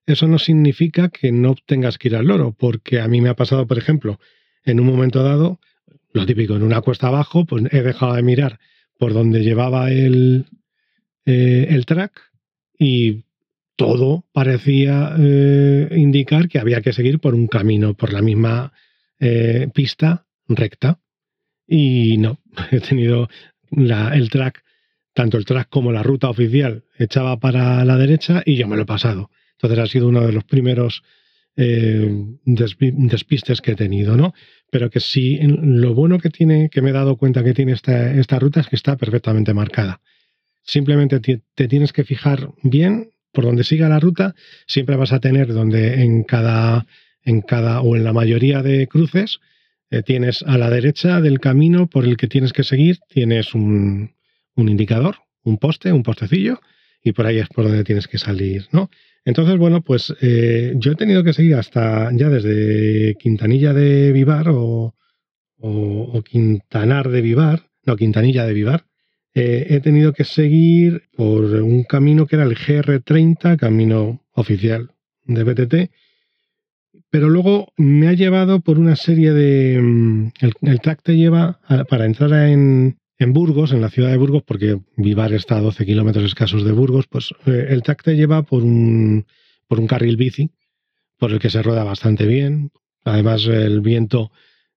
eso 0.06 0.26
no 0.26 0.38
significa 0.38 1.08
que 1.08 1.32
no 1.32 1.54
tengas 1.66 1.98
que 1.98 2.08
ir 2.08 2.16
al 2.16 2.26
loro, 2.26 2.52
porque 2.58 3.00
a 3.00 3.08
mí 3.08 3.20
me 3.20 3.28
ha 3.28 3.36
pasado, 3.36 3.66
por 3.66 3.78
ejemplo, 3.78 4.18
en 4.64 4.80
un 4.80 4.86
momento 4.86 5.22
dado, 5.22 5.60
lo 6.12 6.26
típico, 6.26 6.56
en 6.56 6.62
una 6.62 6.80
cuesta 6.80 7.08
abajo, 7.08 7.44
pues 7.44 7.64
he 7.72 7.82
dejado 7.82 8.14
de 8.14 8.22
mirar 8.22 8.58
por 8.98 9.12
donde 9.14 9.42
llevaba 9.42 9.90
el, 9.90 10.46
eh, 11.24 11.68
el 11.70 11.86
track 11.86 12.20
y 12.78 13.24
todo 13.76 14.26
parecía 14.32 15.14
eh, 15.18 15.88
indicar 15.96 16.48
que 16.48 16.58
había 16.58 16.82
que 16.82 16.92
seguir 16.92 17.18
por 17.18 17.34
un 17.34 17.46
camino, 17.46 17.94
por 17.94 18.12
la 18.12 18.20
misma 18.20 18.72
eh, 19.18 19.68
pista 19.72 20.26
recta. 20.48 21.00
Y 21.66 22.18
no, 22.18 22.40
he 22.70 22.80
tenido 22.80 23.28
el 23.70 24.28
track, 24.28 24.62
tanto 25.14 25.38
el 25.38 25.44
track 25.44 25.68
como 25.70 25.92
la 25.92 26.02
ruta 26.02 26.28
oficial 26.28 26.84
echaba 26.98 27.38
para 27.38 27.84
la 27.84 27.96
derecha 27.96 28.42
y 28.44 28.56
yo 28.56 28.68
me 28.68 28.76
lo 28.76 28.82
he 28.82 28.86
pasado. 28.86 29.30
Entonces 29.62 29.78
ha 29.78 29.86
sido 29.86 30.08
uno 30.08 30.26
de 30.26 30.32
los 30.32 30.44
primeros 30.44 31.02
despistes 31.56 33.60
que 33.60 33.72
he 33.72 33.76
tenido, 33.76 34.16
¿no? 34.16 34.32
Pero 34.70 34.88
que 34.88 35.00
sí, 35.00 35.38
lo 35.42 35.92
bueno 35.92 36.18
que 36.18 36.30
tiene, 36.30 36.70
que 36.70 36.80
me 36.80 36.88
he 36.88 36.94
dado 36.94 37.16
cuenta 37.16 37.44
que 37.44 37.52
tiene 37.52 37.72
esta, 37.72 38.14
esta 38.14 38.38
ruta 38.38 38.60
es 38.60 38.68
que 38.68 38.76
está 38.76 38.96
perfectamente 38.96 39.52
marcada. 39.52 40.00
Simplemente 40.62 41.20
te 41.20 41.68
tienes 41.68 41.92
que 41.92 42.04
fijar 42.04 42.48
bien 42.62 43.10
por 43.32 43.44
donde 43.44 43.64
siga 43.64 43.88
la 43.88 44.00
ruta, 44.00 44.34
siempre 44.66 44.96
vas 44.96 45.12
a 45.12 45.20
tener 45.20 45.52
donde 45.52 46.02
en 46.02 46.24
cada, 46.24 46.86
en 47.22 47.42
cada 47.42 47.80
o 47.80 47.96
en 47.96 48.04
la 48.04 48.12
mayoría 48.12 48.62
de 48.62 48.86
cruces 48.88 49.40
eh, 49.90 50.02
tienes 50.02 50.42
a 50.42 50.58
la 50.58 50.70
derecha 50.70 51.20
del 51.20 51.40
camino 51.40 51.88
por 51.88 52.04
el 52.04 52.16
que 52.16 52.28
tienes 52.28 52.52
que 52.52 52.64
seguir, 52.64 52.98
tienes 53.08 53.54
un, 53.54 54.14
un, 54.54 54.68
indicador, 54.68 55.16
un 55.42 55.58
poste, 55.58 55.92
un 55.92 56.02
postecillo, 56.02 56.60
y 57.02 57.12
por 57.12 57.26
ahí 57.26 57.38
es 57.38 57.48
por 57.48 57.64
donde 57.64 57.84
tienes 57.84 58.08
que 58.08 58.18
salir, 58.18 58.68
¿no? 58.72 58.90
Entonces, 59.24 59.58
bueno, 59.58 59.82
pues 59.82 60.14
eh, 60.20 60.74
yo 60.76 60.92
he 60.92 60.96
tenido 60.96 61.22
que 61.22 61.32
seguir 61.32 61.54
hasta 61.54 62.10
ya 62.12 62.28
desde 62.28 63.16
Quintanilla 63.16 63.72
de 63.72 64.12
Vivar 64.12 64.48
o, 64.48 64.94
o 65.58 66.22
Quintanar 66.22 67.10
de 67.10 67.20
Vivar, 67.20 67.66
no, 67.84 67.96
Quintanilla 67.96 68.46
de 68.46 68.54
Vivar, 68.54 68.84
eh, 69.32 69.66
he 69.70 69.80
tenido 69.80 70.12
que 70.12 70.24
seguir 70.24 71.04
por 71.16 71.44
un 71.44 71.84
camino 71.84 72.26
que 72.26 72.36
era 72.36 72.44
el 72.44 72.56
GR30, 72.56 73.56
camino 73.56 74.24
oficial 74.32 74.90
de 75.24 75.44
BTT, 75.44 75.74
pero 77.10 77.28
luego 77.28 77.72
me 77.76 78.08
ha 78.08 78.12
llevado 78.12 78.60
por 78.60 78.78
una 78.78 78.96
serie 78.96 79.32
de... 79.32 79.80
Mm, 79.80 80.30
el, 80.62 80.80
track 80.80 81.02
te 81.02 81.16
lleva 81.16 81.60
para 81.88 82.06
entrar 82.06 82.32
en, 82.48 82.98
Burgos, 83.26 83.72
en 83.72 83.80
la 83.80 83.90
ciudad 83.90 84.10
de 84.10 84.16
Burgos, 84.16 84.42
porque 84.42 84.80
Vivar 84.96 85.32
está 85.32 85.56
a 85.56 85.60
12 85.60 85.86
kilómetros 85.86 86.24
escasos 86.24 86.64
de 86.64 86.72
Burgos, 86.72 87.06
pues 87.08 87.32
eh, 87.46 87.66
el 87.68 87.82
track 87.82 88.02
te 88.02 88.16
lleva 88.16 88.42
por 88.42 88.62
un, 88.62 89.26
por 89.68 89.78
un 89.78 89.86
carril 89.86 90.16
bici, 90.16 90.50
por 91.18 91.30
el 91.32 91.38
que 91.38 91.50
se 91.50 91.62
rueda 91.62 91.84
bastante 91.84 92.26
bien. 92.26 92.70
Además, 93.04 93.46
el 93.46 93.80
viento 93.80 94.32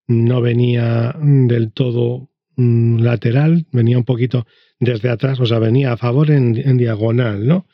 no 0.08 0.42
venía 0.42 1.16
del 1.20 1.72
todo 1.72 2.30
Mm, 2.56 3.00
lateral, 3.02 3.66
venía 3.72 3.98
un 3.98 4.04
poquito 4.04 4.46
desde 4.80 5.10
atrás, 5.10 5.40
o 5.40 5.46
sea, 5.46 5.58
venía 5.60 5.94
a 5.94 5.98
favor 5.98 6.30
en, 6.30 6.78
diagonal, 6.78 7.48
¿no? 7.48 7.68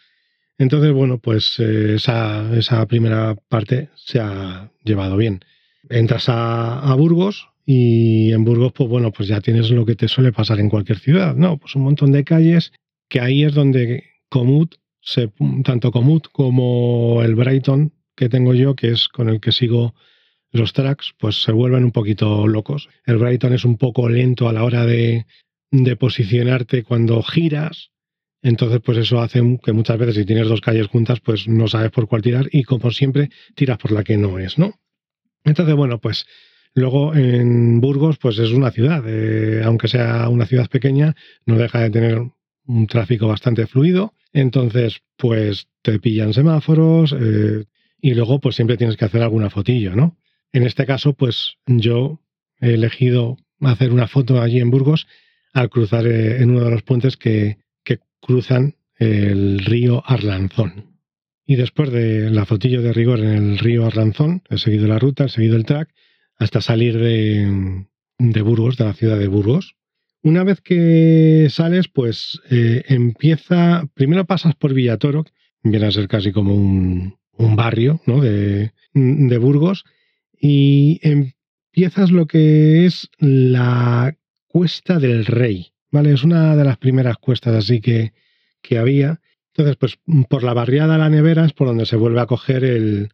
Entonces, 0.57 0.93
bueno, 0.93 1.19
pues 1.19 1.59
eh, 1.59 1.95
esa, 1.95 2.55
esa, 2.57 2.85
primera 2.87 3.35
parte 3.49 3.89
se 3.95 4.19
ha 4.19 4.71
llevado 4.83 5.17
bien. 5.17 5.41
Entras 5.89 6.25
a, 6.29 6.93
Burgos 6.95 7.48
y 7.71 8.33
en 8.33 8.45
Burgos, 8.45 8.73
pues 8.73 8.89
bueno, 8.89 9.11
pues 9.11 9.29
ya 9.29 9.41
tienes 9.41 9.69
lo 9.69 9.85
que 9.85 9.93
te 9.93 10.07
suele 10.07 10.31
pasar 10.31 10.59
en 10.59 10.69
cualquier 10.69 10.97
ciudad, 10.97 11.35
¿no? 11.35 11.59
Pues 11.59 11.75
un 11.75 11.83
montón 11.83 12.11
de 12.11 12.23
calles 12.23 12.71
que 13.07 13.19
ahí 13.19 13.43
es 13.43 13.53
donde 13.53 14.05
Comut, 14.27 14.73
se, 15.01 15.31
tanto 15.63 15.91
Comut 15.91 16.29
como 16.31 17.21
el 17.21 17.35
Brighton 17.35 17.93
que 18.15 18.27
tengo 18.27 18.55
yo, 18.55 18.75
que 18.75 18.89
es 18.89 19.07
con 19.07 19.29
el 19.29 19.39
que 19.39 19.51
sigo 19.51 19.93
los 20.51 20.73
tracks 20.73 21.13
pues 21.19 21.43
se 21.43 21.51
vuelven 21.51 21.83
un 21.83 21.91
poquito 21.91 22.47
locos. 22.47 22.89
El 23.05 23.17
Brighton 23.17 23.53
es 23.53 23.65
un 23.65 23.77
poco 23.77 24.09
lento 24.09 24.49
a 24.49 24.53
la 24.53 24.63
hora 24.63 24.87
de, 24.87 25.27
de 25.69 25.95
posicionarte 25.95 26.81
cuando 26.81 27.21
giras. 27.21 27.91
Entonces, 28.41 28.79
pues 28.83 28.97
eso 28.97 29.21
hace 29.21 29.43
que 29.63 29.73
muchas 29.73 29.99
veces 29.99 30.15
si 30.15 30.25
tienes 30.25 30.47
dos 30.47 30.61
calles 30.61 30.87
juntas, 30.87 31.19
pues 31.19 31.47
no 31.47 31.67
sabes 31.67 31.91
por 31.91 32.07
cuál 32.07 32.23
tirar 32.23 32.49
y 32.51 32.63
como 32.63 32.89
siempre 32.89 33.29
tiras 33.53 33.77
por 33.77 33.91
la 33.91 34.03
que 34.03 34.17
no 34.17 34.39
es, 34.39 34.57
¿no? 34.57 34.73
Entonces, 35.43 35.75
bueno, 35.75 35.99
pues 35.99 36.25
luego 36.75 37.15
en 37.15 37.81
Burgos, 37.81 38.17
pues 38.17 38.39
es 38.39 38.51
una 38.51 38.71
ciudad, 38.71 39.03
eh, 39.07 39.61
aunque 39.63 39.87
sea 39.87 40.29
una 40.29 40.45
ciudad 40.45 40.69
pequeña, 40.69 41.15
no 41.45 41.57
deja 41.57 41.81
de 41.81 41.89
tener 41.89 42.21
un 42.65 42.87
tráfico 42.87 43.27
bastante 43.27 43.67
fluido. 43.67 44.13
Entonces, 44.31 45.01
pues 45.17 45.67
te 45.81 45.99
pillan 45.99 46.33
semáforos 46.33 47.15
eh, 47.19 47.65
y 48.01 48.13
luego 48.13 48.39
pues 48.39 48.55
siempre 48.55 48.77
tienes 48.77 48.95
que 48.95 49.05
hacer 49.05 49.21
alguna 49.21 49.49
fotillo, 49.49 49.95
¿no? 49.95 50.17
En 50.51 50.63
este 50.63 50.85
caso, 50.85 51.13
pues 51.13 51.57
yo 51.65 52.19
he 52.59 52.73
elegido 52.73 53.37
hacer 53.61 53.91
una 53.91 54.07
foto 54.07 54.41
allí 54.41 54.59
en 54.59 54.71
Burgos 54.71 55.07
al 55.53 55.69
cruzar 55.69 56.05
eh, 56.07 56.41
en 56.41 56.51
uno 56.51 56.63
de 56.63 56.71
los 56.71 56.83
puentes 56.83 57.17
que, 57.17 57.57
cruzan 58.21 58.75
el 58.97 59.59
río 59.59 60.03
Arlanzón. 60.05 60.99
Y 61.45 61.55
después 61.55 61.89
de 61.89 62.29
la 62.29 62.45
fotillo 62.45 62.81
de 62.81 62.91
rigor 62.91 63.19
en 63.21 63.51
el 63.51 63.57
río 63.57 63.85
Arlanzón, 63.85 64.43
he 64.49 64.57
seguido 64.57 64.87
la 64.87 64.99
ruta, 64.99 65.23
he 65.23 65.29
seguido 65.29 65.55
el 65.55 65.63
track, 65.63 65.89
hasta 66.39 66.61
salir 66.61 66.97
de, 66.97 68.41
Burgos, 68.41 68.77
de 68.77 68.85
la 68.85 68.93
ciudad 68.93 69.19
de 69.19 69.27
Burgos. 69.27 69.75
Una 70.23 70.43
vez 70.43 70.61
que 70.61 71.47
sales, 71.49 71.87
pues 71.87 72.41
eh, 72.49 72.83
empieza, 72.87 73.87
primero 73.93 74.25
pasas 74.25 74.55
por 74.55 74.73
Villatoro, 74.73 75.25
viene 75.63 75.85
a 75.85 75.91
ser 75.91 76.07
casi 76.07 76.31
como 76.31 76.55
un, 76.55 77.17
barrio 77.55 78.01
¿no? 78.05 78.19
de, 78.21 78.71
Burgos, 79.37 79.85
y 80.41 80.99
empiezas 81.03 82.11
lo 82.11 82.25
que 82.25 82.85
es 82.85 83.09
la 83.17 84.17
Cuesta 84.47 84.99
del 84.99 85.25
Rey, 85.25 85.73
¿vale? 85.91 86.13
Es 86.13 86.23
una 86.23 86.55
de 86.55 86.63
las 86.63 86.77
primeras 86.77 87.17
cuestas 87.17 87.53
así 87.53 87.81
que, 87.81 88.13
que 88.61 88.77
había. 88.77 89.21
Entonces, 89.53 89.75
pues 89.77 89.99
por 90.27 90.43
la 90.43 90.53
barriada 90.53 90.97
La 90.97 91.09
Nevera 91.09 91.45
es 91.45 91.53
por 91.53 91.67
donde 91.67 91.85
se 91.85 91.97
vuelve 91.97 92.19
a 92.19 92.25
coger 92.25 92.63
el, 92.63 93.09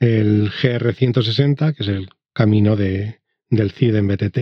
el 0.00 0.50
GR160, 0.50 1.74
que 1.74 1.82
es 1.82 1.88
el 1.88 2.08
camino 2.32 2.76
de, 2.76 3.20
del 3.50 3.70
CID 3.70 3.96
en 3.96 4.08
BTT. 4.08 4.38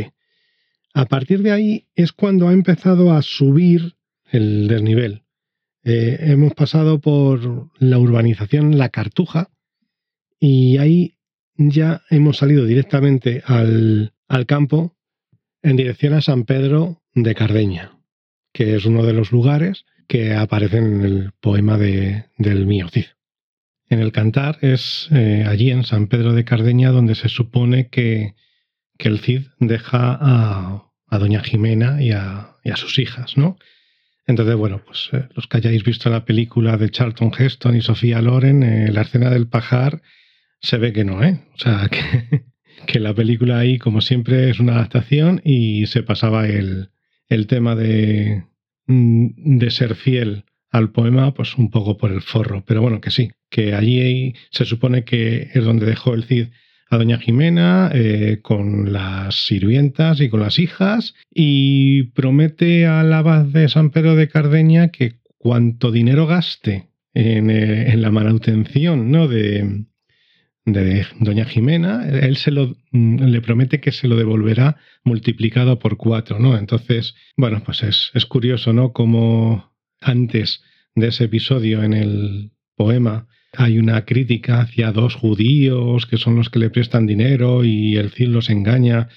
A 0.94 1.06
partir 1.06 1.42
de 1.42 1.52
ahí 1.52 1.88
es 1.94 2.12
cuando 2.12 2.48
ha 2.48 2.52
empezado 2.52 3.12
a 3.12 3.22
subir 3.22 3.96
el 4.30 4.68
desnivel. 4.68 5.22
Eh, 5.82 6.18
hemos 6.20 6.54
pasado 6.54 7.00
por 7.00 7.70
la 7.78 7.98
urbanización 7.98 8.76
La 8.76 8.90
Cartuja 8.90 9.50
y 10.38 10.78
ahí 10.78 11.16
ya 11.56 12.02
hemos 12.10 12.38
salido 12.38 12.64
directamente 12.64 13.42
al, 13.46 14.12
campo 14.46 14.96
en 15.62 15.76
dirección 15.76 16.14
a 16.14 16.22
San 16.22 16.44
Pedro 16.44 17.02
de 17.14 17.34
Cardeña, 17.34 17.98
que 18.52 18.76
es 18.76 18.86
uno 18.86 19.04
de 19.04 19.12
los 19.12 19.32
lugares 19.32 19.84
que 20.08 20.34
aparecen 20.34 20.84
en 20.84 21.00
el 21.02 21.32
poema 21.40 21.76
de, 21.76 22.26
del 22.38 22.66
mío 22.66 22.88
Cid. 22.88 23.06
En 23.90 23.98
el 23.98 24.12
cantar 24.12 24.56
es 24.62 25.08
eh, 25.10 25.44
allí 25.46 25.72
en 25.72 25.82
San 25.82 26.06
Pedro 26.06 26.32
de 26.32 26.44
Cardeña 26.44 26.90
donde 26.90 27.16
se 27.16 27.28
supone 27.28 27.88
que, 27.88 28.34
el 28.98 29.18
Cid 29.18 29.46
deja 29.58 30.16
a, 30.20 31.18
doña 31.18 31.42
Jimena 31.42 32.00
y 32.00 32.12
a, 32.12 32.54
sus 32.76 33.00
hijas, 33.00 33.36
¿no? 33.36 33.58
Entonces, 34.28 34.54
bueno, 34.54 34.80
pues 34.86 35.08
eh, 35.12 35.26
los 35.34 35.48
que 35.48 35.56
hayáis 35.56 35.82
visto 35.82 36.08
la 36.08 36.24
película 36.24 36.76
de 36.76 36.90
Charlton 36.90 37.32
Heston 37.36 37.76
y 37.76 37.80
Sofía 37.80 38.22
Loren, 38.22 38.62
eh, 38.62 38.92
la 38.92 39.02
escena 39.02 39.28
del 39.28 39.48
pajar, 39.48 40.02
se 40.60 40.78
ve 40.78 40.92
que 40.92 41.04
no, 41.04 41.24
¿eh? 41.24 41.40
O 41.54 41.58
sea, 41.58 41.88
que, 42.86 43.00
la 43.00 43.12
película 43.12 43.58
ahí, 43.58 43.78
como 43.78 44.02
siempre, 44.02 44.50
es 44.50 44.60
una 44.60 44.74
adaptación 44.74 45.40
y 45.44 45.86
se 45.86 46.04
pasaba 46.04 46.46
el, 46.46 46.90
el 47.28 47.48
tema 47.48 47.74
de, 47.74 48.44
mm, 48.86 49.58
de 49.58 49.70
ser 49.72 49.96
fiel 49.96 50.44
al 50.70 50.90
poema, 50.90 51.34
pues 51.34 51.56
un 51.56 51.70
poco 51.70 51.96
por 51.96 52.12
el 52.12 52.22
forro. 52.22 52.64
Pero 52.66 52.82
bueno, 52.82 53.00
que 53.00 53.10
sí, 53.10 53.30
que 53.48 53.74
allí 53.74 54.34
se 54.50 54.64
supone 54.64 55.04
que 55.04 55.48
es 55.52 55.64
donde 55.64 55.86
dejó 55.86 56.14
el 56.14 56.24
Cid 56.24 56.48
a 56.90 56.96
doña 56.96 57.18
Jimena 57.18 57.90
eh, 57.94 58.40
con 58.42 58.92
las 58.92 59.46
sirvientas 59.46 60.20
y 60.20 60.28
con 60.28 60.40
las 60.40 60.58
hijas 60.58 61.14
y 61.32 62.04
promete 62.14 62.86
al 62.86 63.12
abad 63.12 63.44
de 63.44 63.68
San 63.68 63.90
Pedro 63.90 64.16
de 64.16 64.28
Cardeña 64.28 64.88
que 64.88 65.20
cuanto 65.38 65.92
dinero 65.92 66.26
gaste 66.26 66.88
en, 67.14 67.48
eh, 67.50 67.92
en 67.92 68.02
la 68.02 68.10
manutención 68.10 69.10
¿no? 69.12 69.28
de, 69.28 69.84
de 70.64 71.06
doña 71.20 71.44
Jimena, 71.44 72.08
él 72.08 72.36
se 72.36 72.50
lo 72.50 72.76
le 72.92 73.40
promete 73.40 73.80
que 73.80 73.92
se 73.92 74.08
lo 74.08 74.16
devolverá 74.16 74.76
multiplicado 75.04 75.78
por 75.78 75.96
cuatro, 75.96 76.40
¿no? 76.40 76.56
Entonces, 76.58 77.14
bueno, 77.36 77.62
pues 77.64 77.82
es, 77.84 78.10
es 78.14 78.26
curioso, 78.26 78.72
¿no? 78.72 78.92
Como 78.92 79.72
antes 80.00 80.62
de 80.94 81.08
ese 81.08 81.24
episodio 81.24 81.82
en 81.82 81.92
el 81.92 82.50
poema 82.76 83.26
hay 83.56 83.78
una 83.78 84.04
crítica 84.04 84.60
hacia 84.60 84.92
dos 84.92 85.14
judíos 85.14 86.06
que 86.06 86.16
son 86.16 86.36
los 86.36 86.50
que 86.50 86.58
le 86.58 86.70
prestan 86.70 87.06
dinero 87.06 87.64
y 87.64 87.96
el 87.96 88.10
Cid 88.10 88.28
los 88.28 88.48
engaña 88.48 89.08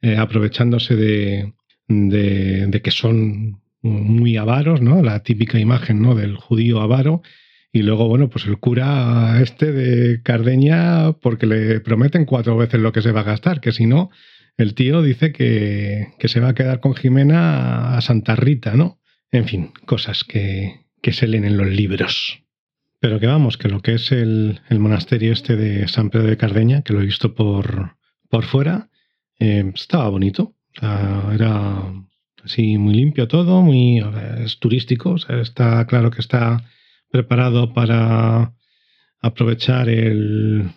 eh, 0.00 0.16
aprovechándose 0.16 0.96
de, 0.96 1.52
de, 1.88 2.80
que 2.82 2.90
son 2.90 3.60
muy 3.82 4.36
avaros, 4.36 4.80
¿no? 4.80 5.02
La 5.02 5.22
típica 5.22 5.58
imagen 5.58 6.00
¿no? 6.00 6.14
del 6.14 6.36
judío 6.36 6.80
avaro 6.80 7.22
y 7.72 7.82
luego, 7.82 8.06
bueno, 8.06 8.28
pues 8.28 8.44
el 8.46 8.58
cura 8.58 9.40
este 9.40 9.72
de 9.72 10.22
Cardeña, 10.22 11.12
porque 11.12 11.46
le 11.46 11.80
prometen 11.80 12.26
cuatro 12.26 12.56
veces 12.56 12.80
lo 12.80 12.92
que 12.92 13.00
se 13.00 13.12
va 13.12 13.20
a 13.20 13.24
gastar, 13.24 13.60
que 13.60 13.72
si 13.72 13.86
no, 13.86 14.10
el 14.58 14.74
tío 14.74 15.00
dice 15.00 15.32
que, 15.32 16.08
se 16.22 16.40
va 16.40 16.50
a 16.50 16.54
quedar 16.54 16.80
con 16.80 16.94
Jimena 16.94 17.96
a 17.96 18.00
Santa 18.02 18.36
Rita, 18.36 18.74
¿no? 18.76 19.00
En 19.32 19.46
fin, 19.46 19.72
cosas 19.86 20.24
que, 20.24 20.84
se 21.02 21.26
leen 21.26 21.44
en 21.44 21.56
los 21.56 21.66
libros. 21.66 22.42
Pero 23.00 23.18
que 23.18 23.26
vamos, 23.26 23.56
que 23.56 23.68
lo 23.68 23.80
que 23.80 23.94
es 23.94 24.12
el, 24.12 24.60
monasterio 24.70 25.32
este 25.32 25.56
de 25.56 25.88
San 25.88 26.10
Pedro 26.10 26.28
de 26.28 26.36
Cardeña, 26.36 26.82
que 26.82 26.92
lo 26.92 27.00
he 27.00 27.06
visto 27.06 27.34
por, 27.34 27.96
por 28.28 28.44
fuera, 28.44 28.90
eh, 29.40 29.72
estaba 29.74 30.08
bonito. 30.10 30.54
era 30.80 31.82
así 32.44 32.76
muy 32.76 32.94
limpio 32.94 33.26
todo, 33.26 33.62
muy 33.62 34.04
es 34.44 34.58
turístico, 34.58 35.16
está 35.16 35.86
claro 35.86 36.10
que 36.10 36.20
está 36.20 36.64
preparado 37.10 37.72
para 37.72 38.52
aprovechar 39.20 39.88
el, 39.88 40.70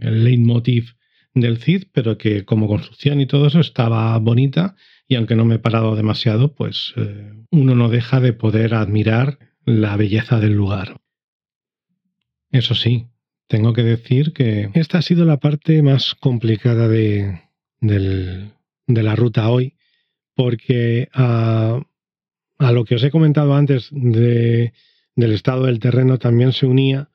el 0.00 0.24
leitmotiv 0.24 0.96
del 1.34 1.58
CID, 1.58 1.84
pero 1.92 2.18
que 2.18 2.44
como 2.44 2.66
construcción 2.66 3.20
y 3.20 3.26
todo 3.26 3.46
eso 3.46 3.60
estaba 3.60 4.18
bonita 4.18 4.74
y 5.06 5.16
aunque 5.16 5.36
no 5.36 5.44
me 5.44 5.56
he 5.56 5.58
parado 5.58 5.96
demasiado, 5.96 6.54
pues 6.54 6.94
eh, 6.96 7.32
uno 7.50 7.74
no 7.74 7.88
deja 7.88 8.20
de 8.20 8.32
poder 8.32 8.74
admirar 8.74 9.38
la 9.64 9.96
belleza 9.96 10.40
del 10.40 10.54
lugar. 10.54 11.00
Eso 12.50 12.74
sí, 12.74 13.08
tengo 13.46 13.72
que 13.72 13.82
decir 13.82 14.32
que 14.32 14.70
esta 14.74 14.98
ha 14.98 15.02
sido 15.02 15.24
la 15.24 15.38
parte 15.38 15.82
más 15.82 16.14
complicada 16.14 16.88
de, 16.88 17.40
de 17.80 19.02
la 19.02 19.16
ruta 19.16 19.48
hoy, 19.48 19.76
porque 20.34 21.08
a, 21.12 21.80
a, 22.58 22.72
lo 22.72 22.84
que 22.84 22.94
os 22.94 23.04
he 23.04 23.10
comentado 23.10 23.54
antes 23.54 23.88
de, 23.90 24.72
del 25.14 25.32
estado 25.32 25.66
del 25.66 25.80
terreno 25.80 26.18
también 26.18 26.52
se 26.52 26.66
unía 26.66 27.10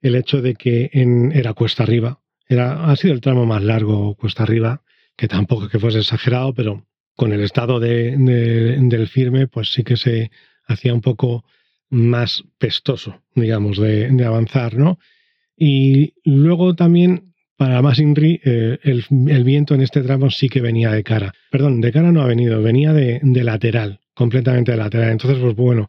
el 0.00 0.14
hecho 0.16 0.42
de 0.42 0.54
que 0.54 0.90
en, 0.92 1.32
era 1.32 1.54
cuesta 1.54 1.82
arriba, 1.82 2.20
ha 2.50 2.96
sido 2.96 3.14
el 3.14 3.20
tramo 3.20 3.46
más 3.46 3.62
largo 3.62 4.14
cuesta 4.14 4.42
arriba, 4.42 4.82
que 5.16 5.28
tampoco 5.28 5.68
que 5.68 5.78
fuese 5.78 5.98
exagerado, 5.98 6.54
pero 6.54 6.86
con 7.16 7.32
el 7.32 7.42
estado 7.42 7.80
de, 7.80 8.16
del 8.16 9.08
firme, 9.08 9.46
pues 9.46 9.72
sí 9.72 9.84
que 9.84 9.96
se 9.96 10.30
hacía 10.66 10.94
un 10.94 11.00
poco 11.00 11.44
más 11.90 12.44
pestoso, 12.58 13.22
digamos, 13.34 13.78
de, 13.78 14.24
avanzar, 14.24 14.76
¿no? 14.76 14.98
Y 15.56 16.14
luego 16.24 16.74
también, 16.74 17.34
para 17.56 17.82
más 17.82 17.98
INRI, 17.98 18.40
eh, 18.44 18.78
el, 18.82 19.44
viento 19.44 19.74
en 19.74 19.82
este 19.82 20.02
tramo 20.02 20.30
sí 20.30 20.48
que 20.48 20.60
venía 20.60 20.90
de 20.90 21.04
cara. 21.04 21.32
Perdón, 21.50 21.80
de 21.80 21.92
cara 21.92 22.10
no 22.10 22.22
ha 22.22 22.26
venido, 22.26 22.62
venía 22.62 22.92
de, 22.92 23.20
de 23.22 23.44
lateral, 23.44 24.00
completamente 24.14 24.72
de 24.72 24.78
lateral. 24.78 25.10
Entonces, 25.10 25.38
pues 25.38 25.54
bueno, 25.54 25.88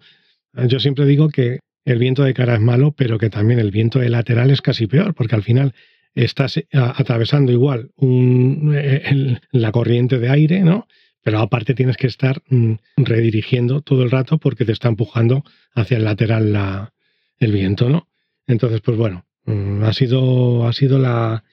yo 0.68 0.80
siempre 0.80 1.06
digo 1.06 1.30
que 1.30 1.60
el 1.86 2.00
viento 2.00 2.24
de 2.24 2.34
cara 2.34 2.56
es 2.56 2.62
malo, 2.62 2.92
pero 2.92 3.18
que 3.18 3.30
también 3.30 3.60
el 3.60 3.72
viento 3.72 4.00
de 4.00 4.10
lateral 4.10 4.52
es 4.52 4.62
casi 4.62 4.88
peor, 4.88 5.14
porque 5.14 5.36
al 5.36 5.44
final 5.44 5.74
estás 6.16 6.58
eh, 6.58 6.66
atravesando 6.72 7.52
igual 7.52 7.92
eh, 8.02 9.38
la 9.52 9.72
corriente 9.72 10.20
de 10.20 10.30
aire, 10.30 10.62
¿no? 10.62 10.88
Pero 11.24 11.40
aparte 11.40 11.74
tienes 11.74 11.98
que 11.98 12.08
estar 12.08 12.42
mm, 12.50 12.74
redirigiendo 12.98 13.82
todo 13.82 14.04
el 14.04 14.12
rato 14.12 14.38
porque 14.38 14.66
te 14.66 14.72
está 14.72 14.90
empujando 14.90 15.44
hacia 15.74 15.98
el 15.98 16.04
lateral 16.04 16.92
el 17.40 17.52
viento, 17.52 17.90
¿no? 17.90 18.08
Entonces, 18.46 18.82
pues 18.82 18.98
bueno, 18.98 19.26
mm, 19.46 19.84
ha 19.84 19.94
sido, 19.94 20.68
ha 20.68 20.74
sido 20.74 21.00
la, 21.00 21.44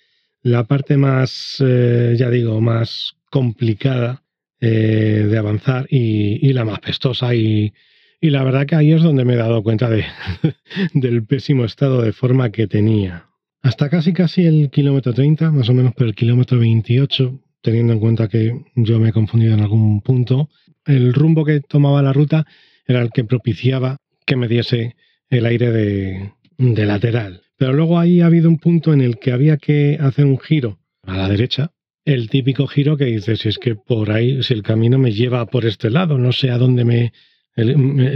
parte 0.68 0.96
más, 0.96 1.56
eh, 1.60 2.14
ya 2.18 2.30
digo, 2.30 2.60
más 2.60 3.14
complicada 3.30 4.22
de 4.60 5.38
avanzar 5.38 5.86
y, 5.88 6.52
la 6.52 6.66
más 6.66 6.80
pestosa 6.80 7.34
y, 7.34 7.72
y, 8.20 8.28
la 8.28 8.44
verdad 8.44 8.66
que 8.66 8.74
ahí 8.74 8.92
es 8.92 9.02
donde 9.02 9.24
me 9.24 9.32
he 9.32 9.36
dado 9.36 9.62
cuenta 9.62 9.88
de, 9.88 10.04
del 10.92 11.24
pésimo 11.24 11.64
estado 11.64 12.02
de 12.02 12.12
forma 12.12 12.50
que 12.50 12.66
tenía. 12.66 13.30
Hasta 13.62 13.90
casi 13.90 14.12
casi 14.12 14.46
el 14.46 14.70
kilómetro 14.70 15.12
30, 15.12 15.50
más 15.50 15.68
o 15.68 15.74
menos 15.74 15.94
por 15.94 16.06
el 16.06 16.14
kilómetro 16.14 16.59
28, 16.59 17.40
teniendo 17.62 17.92
en 17.92 18.01
cuenta 18.01 18.29
que 18.29 18.53
yo 18.75 18.99
me 18.99 19.11
he 19.11 19.12
confundido 19.12 19.55
en 19.55 19.61
algún 19.61 20.01
punto, 20.01 20.49
el 20.87 21.12
rumbo 21.12 21.44
que 21.44 21.61
tomaba 21.61 22.03
la 22.03 22.12
ruta 22.12 22.46
era 22.87 23.03
el 23.03 23.11
que 23.11 23.25
propiciaba 23.25 23.99
que 24.27 24.37
me 24.37 24.49
diese 24.49 24.96
el 25.29 25.46
aire 25.46 25.70
de, 25.70 26.33
lateral. 26.59 27.42
Pero 27.57 27.73
luego 27.73 27.99
ahí 27.99 28.20
ha 28.20 28.27
habido 28.27 28.49
un 28.49 28.59
punto 28.59 28.92
en 28.92 29.01
el 29.01 29.18
que 29.18 29.33
había 29.33 29.57
que 29.57 29.99
hacer 30.01 30.25
un 30.25 30.38
giro 30.38 30.79
a 31.03 31.16
la 31.16 31.29
derecha, 31.29 31.73
el 32.05 32.31
típico 32.31 32.66
giro 32.66 32.96
que 32.96 33.05
dices, 33.05 33.40
si 33.40 33.49
es 33.49 33.59
que 33.59 33.75
por 33.75 34.11
ahí, 34.11 34.42
si 34.42 34.55
el 34.55 34.62
camino 34.62 34.99
me 34.99 35.12
lleva 35.12 35.46
por 35.46 35.66
este 35.66 35.90
lado, 35.90 36.18
no 36.18 36.33
sé 36.33 36.51
a 36.51 36.59
dónde 36.59 36.85
me, 36.85 37.12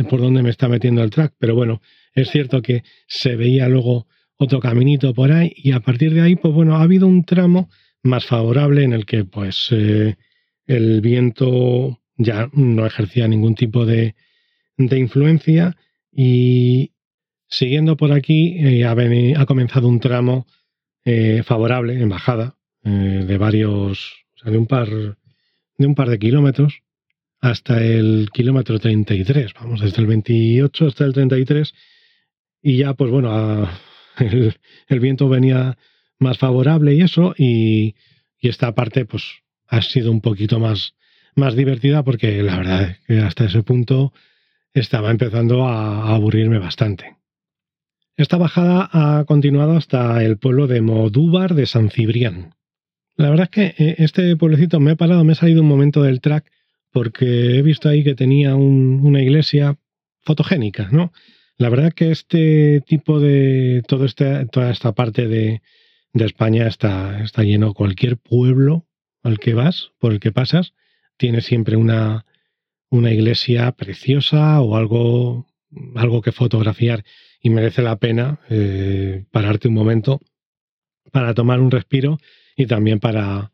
por 0.08 0.20
dónde 0.20 0.42
me 0.42 0.50
está 0.50 0.68
metiendo 0.68 1.02
el 1.02 1.10
track, 1.10 1.34
pero 1.38 1.54
bueno, 1.54 1.80
es 2.14 2.30
cierto 2.30 2.62
que 2.62 2.82
se 3.06 3.36
veía 3.36 3.68
luego 3.68 4.06
otro 4.36 4.60
caminito 4.60 5.14
por 5.14 5.32
ahí 5.32 5.52
y 5.56 5.72
a 5.72 5.80
partir 5.80 6.14
de 6.14 6.22
ahí, 6.22 6.36
pues 6.36 6.54
bueno, 6.54 6.76
ha 6.76 6.82
habido 6.82 7.06
un 7.06 7.24
tramo 7.24 7.68
más 8.04 8.26
favorable 8.26 8.84
en 8.84 8.92
el 8.92 9.06
que 9.06 9.24
pues 9.24 9.68
eh, 9.72 10.16
el 10.66 11.00
viento 11.00 12.00
ya 12.16 12.48
no 12.52 12.86
ejercía 12.86 13.26
ningún 13.26 13.56
tipo 13.56 13.84
de, 13.84 14.14
de 14.76 14.98
influencia. 14.98 15.76
Y 16.12 16.92
siguiendo 17.48 17.96
por 17.96 18.12
aquí 18.12 18.56
eh, 18.58 18.84
ha, 18.84 18.92
ha, 18.92 19.46
comenzado 19.46 19.88
un 19.88 19.98
tramo 19.98 20.46
eh, 21.04 21.42
favorable 21.44 22.00
en 22.00 22.08
bajada 22.08 22.56
de 22.82 23.38
varios, 23.38 24.26
o 24.34 24.38
sea, 24.38 24.52
de 24.52 24.58
un 24.58 24.66
par 24.66 24.88
de 24.90 25.86
un 25.86 25.94
par 25.94 26.10
de 26.10 26.18
kilómetros 26.18 26.82
hasta 27.40 27.82
el 27.82 28.28
kilómetro 28.32 28.78
33, 28.78 29.52
vamos, 29.54 29.80
desde 29.80 30.00
el 30.00 30.06
28 30.06 30.86
hasta 30.86 31.04
el 31.04 31.12
33 31.12 31.74
y 32.62 32.78
ya 32.78 32.94
pues 32.94 33.10
bueno, 33.10 33.32
a, 33.32 33.78
el, 34.18 35.00
viento 35.00 35.28
venía 35.28 35.76
más 36.18 36.38
favorable 36.38 36.94
y 36.94 37.02
eso, 37.02 37.34
y, 37.36 37.94
esta 38.40 38.74
parte 38.74 39.06
pues 39.06 39.22
ha 39.68 39.80
sido 39.80 40.12
un 40.12 40.20
poquito 40.20 40.60
más, 40.60 40.94
más 41.34 41.56
divertida 41.56 42.02
porque 42.02 42.42
la 42.42 42.58
verdad 42.58 42.82
es 42.82 42.98
que 43.06 43.18
hasta 43.20 43.46
ese 43.46 43.62
punto 43.62 44.12
estaba 44.74 45.10
empezando 45.10 45.66
a, 45.66 46.14
aburrirme 46.14 46.58
bastante. 46.58 47.16
Esta 48.18 48.36
bajada 48.36 48.90
ha 48.92 49.24
continuado 49.24 49.78
hasta 49.78 50.22
el 50.22 50.36
pueblo 50.36 50.66
de 50.66 50.82
Modúbar 50.82 51.54
de 51.54 51.64
San 51.64 51.88
Cibrián. 51.88 52.54
La 53.16 53.30
verdad 53.30 53.48
es 53.50 53.50
que 53.50 53.82
eh, 53.82 53.94
este 53.96 54.36
pueblecito 54.36 54.78
me 54.78 54.92
he 54.92 54.96
parado, 54.96 55.24
me 55.24 55.32
he 55.32 55.36
salido 55.36 55.62
un 55.62 55.68
momento 55.68 56.02
del 56.02 56.20
track 56.20 56.44
porque 56.92 57.56
he 57.56 57.62
visto 57.62 57.88
ahí 57.88 58.04
que 58.04 58.14
tenía 58.14 58.56
una 58.56 59.22
iglesia 59.22 59.78
fotogénica, 60.20 60.90
¿no? 60.92 61.12
La 61.56 61.68
verdad 61.68 61.92
que 61.92 62.10
este 62.10 62.82
tipo 62.82 63.20
de, 63.20 63.82
todo 63.86 64.04
este, 64.04 64.46
toda 64.46 64.70
esta 64.70 64.92
parte 64.92 65.28
de, 65.28 65.62
España 66.22 66.66
está, 66.66 67.22
está 67.22 67.42
lleno. 67.42 67.74
Cualquier 67.74 68.16
pueblo 68.16 68.86
al 69.22 69.38
que 69.38 69.54
vas, 69.54 69.90
por 69.98 70.12
el 70.12 70.20
que 70.20 70.32
pasas, 70.32 70.74
tiene 71.16 71.40
siempre 71.40 71.76
una, 71.76 72.24
una 72.90 73.12
iglesia 73.12 73.72
preciosa 73.72 74.60
o 74.60 74.76
algo, 74.76 75.46
algo 75.96 76.22
que 76.22 76.32
fotografiar 76.32 77.04
y 77.40 77.50
merece 77.50 77.82
la 77.82 77.96
pena 77.96 78.40
eh, 78.48 79.24
pararte 79.30 79.68
un 79.68 79.74
momento 79.74 80.20
para 81.10 81.34
tomar 81.34 81.60
un 81.60 81.70
respiro 81.70 82.18
y 82.56 82.66
también 82.66 83.00
para, 83.00 83.52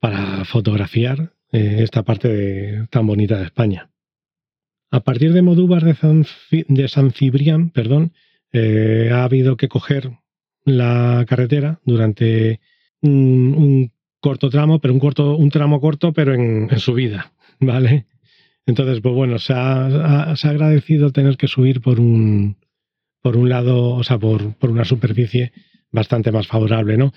para 0.00 0.44
fotografiar 0.44 1.34
eh, 1.52 1.78
esta 1.80 2.02
parte 2.02 2.86
tan 2.90 3.06
bonita 3.06 3.38
de 3.38 3.44
España. 3.44 3.90
A 4.90 5.00
partir 5.00 5.32
de 5.32 5.42
Modúvar 5.42 5.84
de 5.84 5.94
San, 5.94 6.26
de 6.50 6.88
San 6.88 7.12
Cibrián, 7.12 7.70
perdón, 7.70 8.12
eh, 8.52 9.10
ha 9.12 9.24
habido 9.24 9.56
que 9.56 9.68
coger 9.68 10.10
la 10.64 11.24
carretera 11.28 11.80
durante 11.84 12.60
un, 13.00 13.90
corto 14.20 14.50
tramo, 14.50 14.80
pero 14.80 14.94
un, 14.94 15.00
corto, 15.00 15.36
un 15.36 15.50
tramo 15.50 15.80
corto, 15.80 16.12
pero 16.12 16.34
en, 16.34 16.68
subida, 16.78 17.32
¿vale? 17.60 18.06
Entonces, 18.66 19.00
pues 19.00 19.14
bueno, 19.14 19.38
se 19.38 19.52
ha, 19.54 20.32
agradecido 20.32 21.10
tener 21.10 21.36
que 21.36 21.48
subir 21.48 21.80
por 21.80 21.98
un, 21.98 22.56
por 23.20 23.36
un 23.36 23.48
lado, 23.48 23.90
o 23.90 24.04
sea, 24.04 24.18
por, 24.18 24.54
por 24.54 24.70
una 24.70 24.84
superficie 24.84 25.52
bastante 25.90 26.30
más 26.30 26.46
favorable, 26.46 26.96
¿no? 26.96 27.12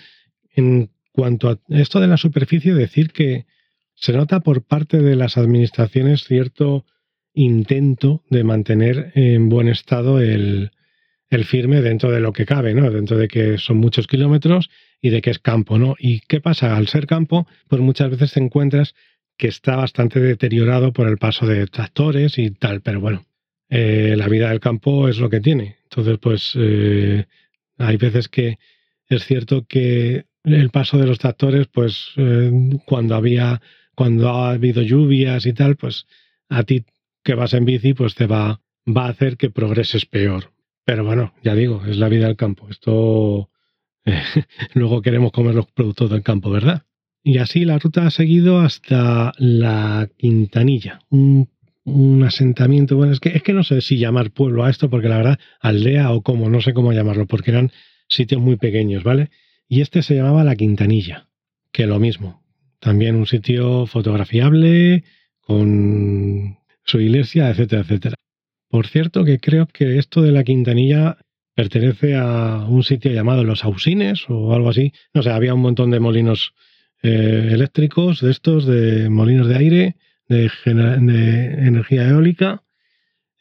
En 0.55 0.89
cuanto 1.11 1.49
a 1.49 1.59
esto 1.69 1.99
de 1.99 2.07
la 2.07 2.17
superficie, 2.17 2.73
decir 2.73 3.11
que 3.11 3.45
se 3.93 4.13
nota 4.13 4.39
por 4.41 4.63
parte 4.63 5.01
de 5.01 5.15
las 5.15 5.37
administraciones 5.37 6.23
cierto 6.23 6.85
intento 7.33 8.23
de 8.29 8.43
mantener 8.43 9.11
en 9.15 9.49
buen 9.49 9.67
estado 9.67 10.19
el, 10.19 10.71
firme 11.43 11.81
dentro 11.81 12.11
de 12.11 12.21
lo 12.21 12.31
que 12.31 12.45
cabe, 12.45 12.73
¿no? 12.73 12.89
Dentro 12.89 13.17
de 13.17 13.27
que 13.27 13.57
son 13.57 13.77
muchos 13.77 14.07
kilómetros 14.07 14.69
y 15.01 15.09
de 15.09 15.21
que 15.21 15.31
es 15.31 15.39
campo, 15.39 15.77
¿no? 15.77 15.95
¿Y 15.99 16.21
qué 16.21 16.39
pasa? 16.39 16.77
Al 16.77 16.87
ser 16.87 17.07
campo, 17.07 17.47
pues 17.67 17.81
muchas 17.81 18.09
veces 18.09 18.33
te 18.33 18.39
encuentras 18.39 18.95
que 19.37 19.47
está 19.47 19.75
bastante 19.75 20.19
deteriorado 20.19 20.93
por 20.93 21.07
el 21.07 21.17
paso 21.17 21.45
de 21.45 21.67
tractores 21.67 22.37
y 22.37 22.51
tal, 22.51 22.81
pero 22.81 23.01
bueno, 23.01 23.25
eh, 23.69 24.15
la 24.15 24.27
vida 24.27 24.49
del 24.49 24.59
campo 24.59 25.09
es 25.09 25.17
lo 25.17 25.29
que 25.29 25.41
tiene. 25.41 25.75
Entonces, 25.83 26.17
pues 26.19 26.53
eh, 26.55 27.25
hay 27.77 27.97
veces 27.97 28.29
que 28.29 28.57
es 29.09 29.25
cierto 29.25 29.65
que 29.67 30.25
el 30.43 30.69
paso 30.69 30.97
de 30.97 31.07
los 31.07 31.19
tractores, 31.19 31.67
pues 31.67 32.11
eh, 32.17 32.51
cuando 32.85 33.15
había, 33.15 33.61
cuando 33.95 34.29
ha 34.29 34.51
habido 34.51 34.81
lluvias 34.81 35.45
y 35.45 35.53
tal, 35.53 35.75
pues 35.75 36.05
a 36.49 36.63
ti 36.63 36.85
que 37.23 37.35
vas 37.35 37.53
en 37.53 37.65
bici, 37.65 37.93
pues 37.93 38.15
te 38.15 38.27
va, 38.27 38.61
va 38.87 39.07
a 39.07 39.09
hacer 39.09 39.37
que 39.37 39.49
progreses 39.49 40.05
peor. 40.05 40.54
Pero 40.85 41.03
bueno, 41.03 41.33
ya 41.43 41.55
digo, 41.55 41.83
es 41.85 41.97
la 41.97 42.09
vida 42.09 42.27
del 42.27 42.35
campo. 42.35 42.69
Esto 42.69 43.49
luego 44.73 45.01
queremos 45.01 45.31
comer 45.31 45.55
los 45.55 45.65
productos 45.71 46.09
del 46.09 46.21
campo, 46.21 46.49
¿verdad? 46.51 46.83
Y 47.23 47.39
así 47.39 47.65
la 47.65 47.79
ruta 47.79 48.05
ha 48.05 48.11
seguido 48.11 48.59
hasta 48.59 49.33
la 49.39 50.07
Quintanilla, 50.17 50.99
un, 51.09 51.49
asentamiento. 52.23 52.97
Bueno, 52.97 53.13
es 53.13 53.19
que, 53.19 53.29
es 53.29 53.41
que 53.41 53.53
no 53.53 53.63
sé 53.63 53.81
si 53.81 53.97
llamar 53.97 54.31
pueblo 54.31 54.63
a 54.63 54.69
esto, 54.69 54.89
porque 54.89 55.09
la 55.09 55.17
verdad, 55.17 55.39
aldea 55.59 56.11
o 56.11 56.21
cómo, 56.21 56.49
no 56.49 56.61
sé 56.61 56.73
cómo 56.73 56.93
llamarlo, 56.93 57.25
porque 57.25 57.51
eran 57.51 57.71
sitios 58.07 58.41
muy 58.41 58.57
pequeños, 58.57 59.03
¿vale? 59.03 59.31
Y 59.67 59.81
este 59.81 60.03
se 60.03 60.15
llamaba 60.15 60.43
la 60.43 60.55
Quintanilla, 60.55 61.29
que 61.71 61.87
lo 61.87 61.99
mismo. 61.99 62.43
También 62.79 63.15
un 63.15 63.25
sitio 63.25 63.87
fotografiable, 63.87 65.03
con 65.41 66.57
su 66.83 66.99
iglesia, 66.99 67.49
etcétera, 67.49 67.81
etcétera. 67.81 68.15
Por 68.75 68.87
cierto, 68.87 69.23
que 69.23 69.39
creo 69.39 69.67
que 69.67 69.97
esto 69.99 70.21
de 70.21 70.33
la 70.33 70.43
Quintanilla 70.43 71.17
pertenece 71.55 72.17
a 72.17 72.65
un 72.67 72.83
sitio 72.83 73.09
llamado 73.09 73.45
Los 73.45 73.63
Ausines 73.63 74.25
o 74.27 74.53
algo 74.53 74.69
así. 74.69 74.91
No 75.13 75.23
sé, 75.23 75.29
había 75.29 75.53
un 75.53 75.61
montón 75.61 75.91
de 75.91 76.01
molinos 76.01 76.53
eh, 77.01 77.51
eléctricos 77.53 78.19
de 78.19 78.31
estos, 78.31 78.65
de 78.65 79.09
molinos 79.09 79.47
de 79.47 79.55
aire, 79.55 79.95
de, 80.27 80.51
energía 80.65 82.09
eólica, 82.09 82.63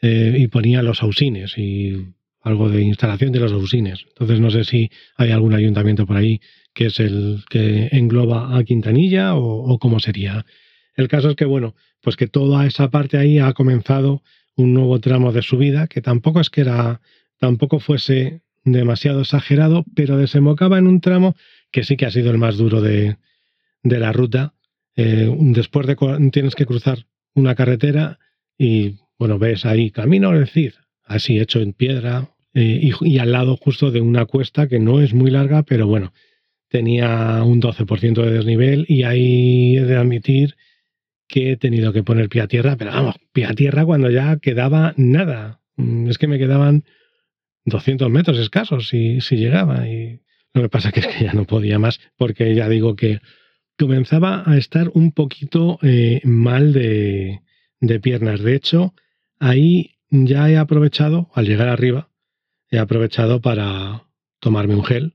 eh, 0.00 0.36
y 0.38 0.46
ponía 0.46 0.84
los 0.84 1.02
ausines 1.02 1.58
y 1.58 2.14
algo 2.40 2.70
de 2.70 2.82
instalación 2.82 3.32
de 3.32 3.40
los 3.40 3.50
ausines. 3.50 4.04
Entonces 4.10 4.38
no 4.38 4.52
sé 4.52 4.62
si 4.62 4.88
hay 5.16 5.32
algún 5.32 5.52
ayuntamiento 5.52 6.06
por 6.06 6.16
ahí 6.16 6.40
que 6.74 6.86
es 6.86 7.00
el 7.00 7.42
que 7.50 7.88
engloba 7.90 8.56
a 8.56 8.62
Quintanilla 8.62 9.34
o, 9.34 9.64
o 9.64 9.80
cómo 9.80 9.98
sería. 9.98 10.46
El 10.94 11.08
caso 11.08 11.30
es 11.30 11.34
que, 11.34 11.44
bueno, 11.44 11.74
pues 12.02 12.14
que 12.14 12.28
toda 12.28 12.66
esa 12.66 12.88
parte 12.88 13.18
ahí 13.18 13.40
ha 13.40 13.52
comenzado 13.52 14.22
un 14.56 14.74
nuevo 14.74 15.00
tramo 15.00 15.32
de 15.32 15.42
subida, 15.42 15.86
que 15.86 16.00
tampoco 16.00 16.40
es 16.40 16.50
que 16.50 16.62
era, 16.62 17.00
tampoco 17.38 17.80
fuese 17.80 18.42
demasiado 18.64 19.20
exagerado, 19.20 19.84
pero 19.94 20.16
desembocaba 20.16 20.78
en 20.78 20.86
un 20.86 21.00
tramo 21.00 21.34
que 21.70 21.84
sí 21.84 21.96
que 21.96 22.06
ha 22.06 22.10
sido 22.10 22.30
el 22.30 22.38
más 22.38 22.56
duro 22.56 22.80
de, 22.80 23.16
de 23.82 23.98
la 23.98 24.12
ruta. 24.12 24.54
Eh, 24.96 25.34
después 25.38 25.86
de 25.86 25.96
tienes 26.30 26.54
que 26.54 26.66
cruzar 26.66 27.06
una 27.34 27.54
carretera 27.54 28.18
y 28.56 28.96
bueno, 29.18 29.38
ves 29.38 29.64
ahí 29.64 29.90
camino 29.90 30.30
al 30.30 30.48
Cid, 30.48 30.72
así 31.04 31.38
hecho 31.38 31.60
en 31.60 31.72
piedra 31.72 32.30
eh, 32.54 32.92
y, 33.00 33.18
al 33.18 33.32
lado 33.32 33.56
justo 33.56 33.90
de 33.90 34.00
una 34.00 34.26
cuesta 34.26 34.68
que 34.68 34.78
no 34.78 35.00
es 35.00 35.12
muy 35.12 35.30
larga, 35.30 35.64
pero 35.64 35.86
bueno, 35.86 36.12
tenía 36.68 37.42
un 37.42 37.60
12% 37.60 38.22
de 38.22 38.30
desnivel 38.30 38.84
y 38.88 39.02
ahí 39.02 39.76
he 39.76 39.84
de 39.84 39.96
admitir 39.96 40.56
que 41.28 41.52
he 41.52 41.56
tenido 41.56 41.92
que 41.92 42.02
poner 42.02 42.28
pie 42.28 42.42
a 42.42 42.48
tierra, 42.48 42.76
pero 42.76 42.92
vamos, 42.92 43.16
pie 43.32 43.46
a 43.46 43.54
tierra 43.54 43.84
cuando 43.84 44.10
ya 44.10 44.38
quedaba 44.38 44.94
nada. 44.96 45.60
Mm, 45.76 46.08
es 46.08 46.18
que 46.18 46.26
me 46.26 46.38
quedaban 46.38 46.84
200 47.64 48.10
metros 48.10 48.38
escasos 48.38 48.88
si, 48.88 49.20
si 49.20 49.36
llegaba 49.36 49.88
y 49.88 50.20
lo 50.52 50.62
que 50.62 50.68
pasa 50.68 50.92
que 50.92 51.00
es 51.00 51.06
que 51.06 51.24
ya 51.24 51.32
no 51.32 51.46
podía 51.46 51.78
más 51.78 52.00
porque 52.16 52.54
ya 52.54 52.68
digo 52.68 52.94
que 52.94 53.20
comenzaba 53.78 54.44
a 54.46 54.56
estar 54.56 54.90
un 54.94 55.12
poquito 55.12 55.78
eh, 55.82 56.20
mal 56.24 56.72
de, 56.72 57.40
piernas. 58.02 58.40
De 58.40 58.54
hecho, 58.54 58.94
ahí 59.38 59.96
ya 60.10 60.48
he 60.50 60.56
aprovechado, 60.56 61.30
al 61.34 61.46
llegar 61.46 61.68
arriba, 61.68 62.08
he 62.70 62.78
aprovechado 62.78 63.40
para 63.40 64.04
tomarme 64.40 64.74
un 64.74 64.84
gel, 64.84 65.14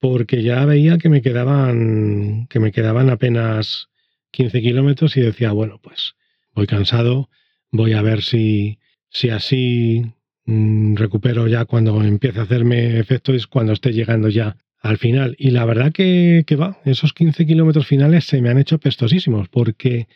porque 0.00 0.42
ya 0.42 0.64
veía 0.64 0.98
que 0.98 1.08
me 1.08 1.22
quedaban, 1.22 2.46
que 2.48 2.60
me 2.60 2.72
quedaban 2.72 3.10
apenas 3.10 3.88
15 4.36 4.60
kilómetros 4.60 5.16
y 5.16 5.22
decía, 5.22 5.52
bueno, 5.52 5.80
pues 5.82 6.14
voy 6.54 6.66
cansado, 6.66 7.30
voy 7.72 7.94
a 7.94 8.02
ver 8.02 8.22
si, 8.22 8.78
si 9.08 9.30
así 9.30 10.12
mm, 10.44 10.96
recupero 10.96 11.48
ya 11.48 11.64
cuando 11.64 12.02
empiece 12.02 12.38
a 12.38 12.42
hacerme 12.42 12.98
efectos, 12.98 13.46
cuando 13.46 13.72
esté 13.72 13.92
llegando 13.92 14.28
ya 14.28 14.58
al 14.82 14.98
final. 14.98 15.36
Y 15.38 15.52
la 15.52 15.64
verdad 15.64 15.90
que, 15.90 16.44
va, 16.60 16.78
esos 16.84 17.14
15 17.14 17.46
kilómetros 17.46 17.86
finales 17.86 18.26
se 18.26 18.42
me 18.42 18.50
han 18.50 18.58
hecho 18.58 18.78
pestosísimos, 18.78 19.48
porque 19.48 20.06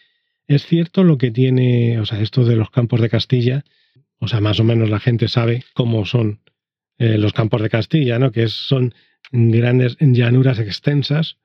es 0.47 0.67
cierto 0.67 1.03
lo 1.03 1.17
que 1.17 1.31
tiene, 1.31 1.99
o 1.99 2.05
sea, 2.05 2.21
esto 2.21 2.45
de 2.45 2.57
los 2.57 2.71
campos 2.71 3.01
de 3.01 3.09
Castilla, 3.09 3.65
o 4.19 4.29
sea, 4.29 4.41
más 4.41 4.61
o 4.61 4.65
menos 4.65 4.91
la 4.91 5.01
gente 5.01 5.29
sabe 5.29 5.65
cómo 5.73 6.05
son 6.05 6.41
eh, 6.99 7.17
los 7.17 7.33
campos 7.33 7.63
de 7.63 7.71
Castilla, 7.71 8.19
¿no? 8.19 8.33
Que 8.33 8.49
son 8.49 8.93
grandes 9.33 9.97
llanuras 9.99 10.59
extensas, 10.59 11.39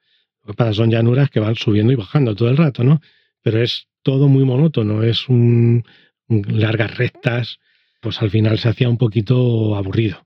lo 0.45 0.73
son 0.73 0.91
llanuras 0.91 1.29
que 1.29 1.39
van 1.39 1.55
subiendo 1.55 1.91
y 1.91 1.95
bajando 1.95 2.35
todo 2.35 2.49
el 2.49 2.57
rato, 2.57 2.83
¿no? 2.83 3.01
Pero 3.41 3.61
es 3.61 3.87
todo 4.03 4.27
muy 4.27 4.45
monótono, 4.45 5.03
es 5.03 5.27
un 5.27 5.83
largas 6.27 6.97
rectas, 6.97 7.59
pues 8.01 8.21
al 8.21 8.29
final 8.29 8.57
se 8.59 8.69
hacía 8.69 8.89
un 8.89 8.97
poquito 8.97 9.75
aburrido 9.75 10.25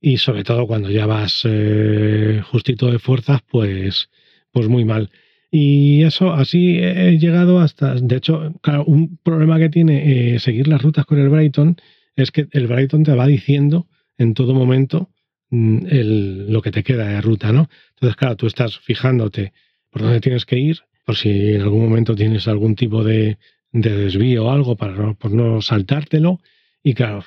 y 0.00 0.18
sobre 0.18 0.44
todo 0.44 0.66
cuando 0.66 0.90
ya 0.90 1.06
vas 1.06 1.42
eh, 1.44 2.40
justito 2.50 2.90
de 2.90 2.98
fuerzas, 2.98 3.40
pues, 3.48 4.10
pues 4.52 4.68
muy 4.68 4.84
mal. 4.84 5.10
Y 5.50 6.02
eso, 6.02 6.32
así 6.32 6.78
he 6.78 7.18
llegado 7.18 7.60
hasta, 7.60 7.94
de 7.94 8.16
hecho, 8.16 8.52
claro, 8.62 8.84
un 8.84 9.18
problema 9.22 9.58
que 9.58 9.70
tiene 9.70 10.34
eh, 10.34 10.38
seguir 10.40 10.68
las 10.68 10.82
rutas 10.82 11.06
con 11.06 11.18
el 11.18 11.30
Brighton 11.30 11.76
es 12.16 12.30
que 12.30 12.48
el 12.50 12.66
Brighton 12.66 13.04
te 13.04 13.14
va 13.14 13.26
diciendo 13.26 13.88
en 14.18 14.34
todo 14.34 14.54
momento 14.54 15.10
el, 15.50 16.52
lo 16.52 16.62
que 16.62 16.70
te 16.70 16.82
queda 16.82 17.06
de 17.08 17.20
ruta, 17.20 17.52
¿no? 17.52 17.68
Entonces, 17.94 18.16
claro, 18.16 18.36
tú 18.36 18.46
estás 18.46 18.78
fijándote 18.78 19.52
por 19.90 20.02
dónde 20.02 20.20
tienes 20.20 20.44
que 20.44 20.58
ir, 20.58 20.80
por 21.04 21.16
si 21.16 21.54
en 21.54 21.62
algún 21.62 21.82
momento 21.82 22.14
tienes 22.14 22.48
algún 22.48 22.74
tipo 22.74 23.02
de, 23.02 23.38
de 23.72 23.90
desvío 23.90 24.46
o 24.46 24.50
algo 24.50 24.76
para 24.76 24.94
no, 24.94 25.14
por 25.14 25.32
no 25.32 25.62
saltártelo, 25.62 26.40
y 26.82 26.94
claro, 26.94 27.24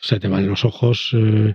se 0.00 0.18
te 0.18 0.28
van 0.28 0.46
los 0.46 0.64
ojos. 0.64 1.10
Eh, 1.14 1.54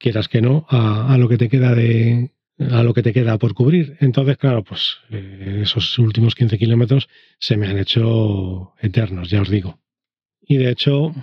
quieras 0.00 0.28
que 0.28 0.40
no, 0.40 0.66
a, 0.68 1.16
lo 1.18 1.28
que 1.28 1.36
te 1.36 1.48
queda 1.48 1.74
de 1.74 2.30
a 2.70 2.82
lo 2.82 2.92
que 2.92 3.02
te 3.02 3.12
queda 3.12 3.38
por 3.38 3.54
cubrir. 3.54 3.96
Entonces, 4.00 4.36
claro, 4.36 4.64
pues 4.64 4.98
eh, 5.10 5.60
esos 5.62 5.98
últimos 5.98 6.34
15 6.34 6.58
kilómetros 6.58 7.08
se 7.38 7.56
me 7.56 7.66
han 7.66 7.78
hecho 7.78 8.74
eternos, 8.80 9.30
ya 9.30 9.42
os 9.42 9.48
digo. 9.48 9.78
Y 10.40 10.56
de 10.56 10.70
hecho, 10.70 11.14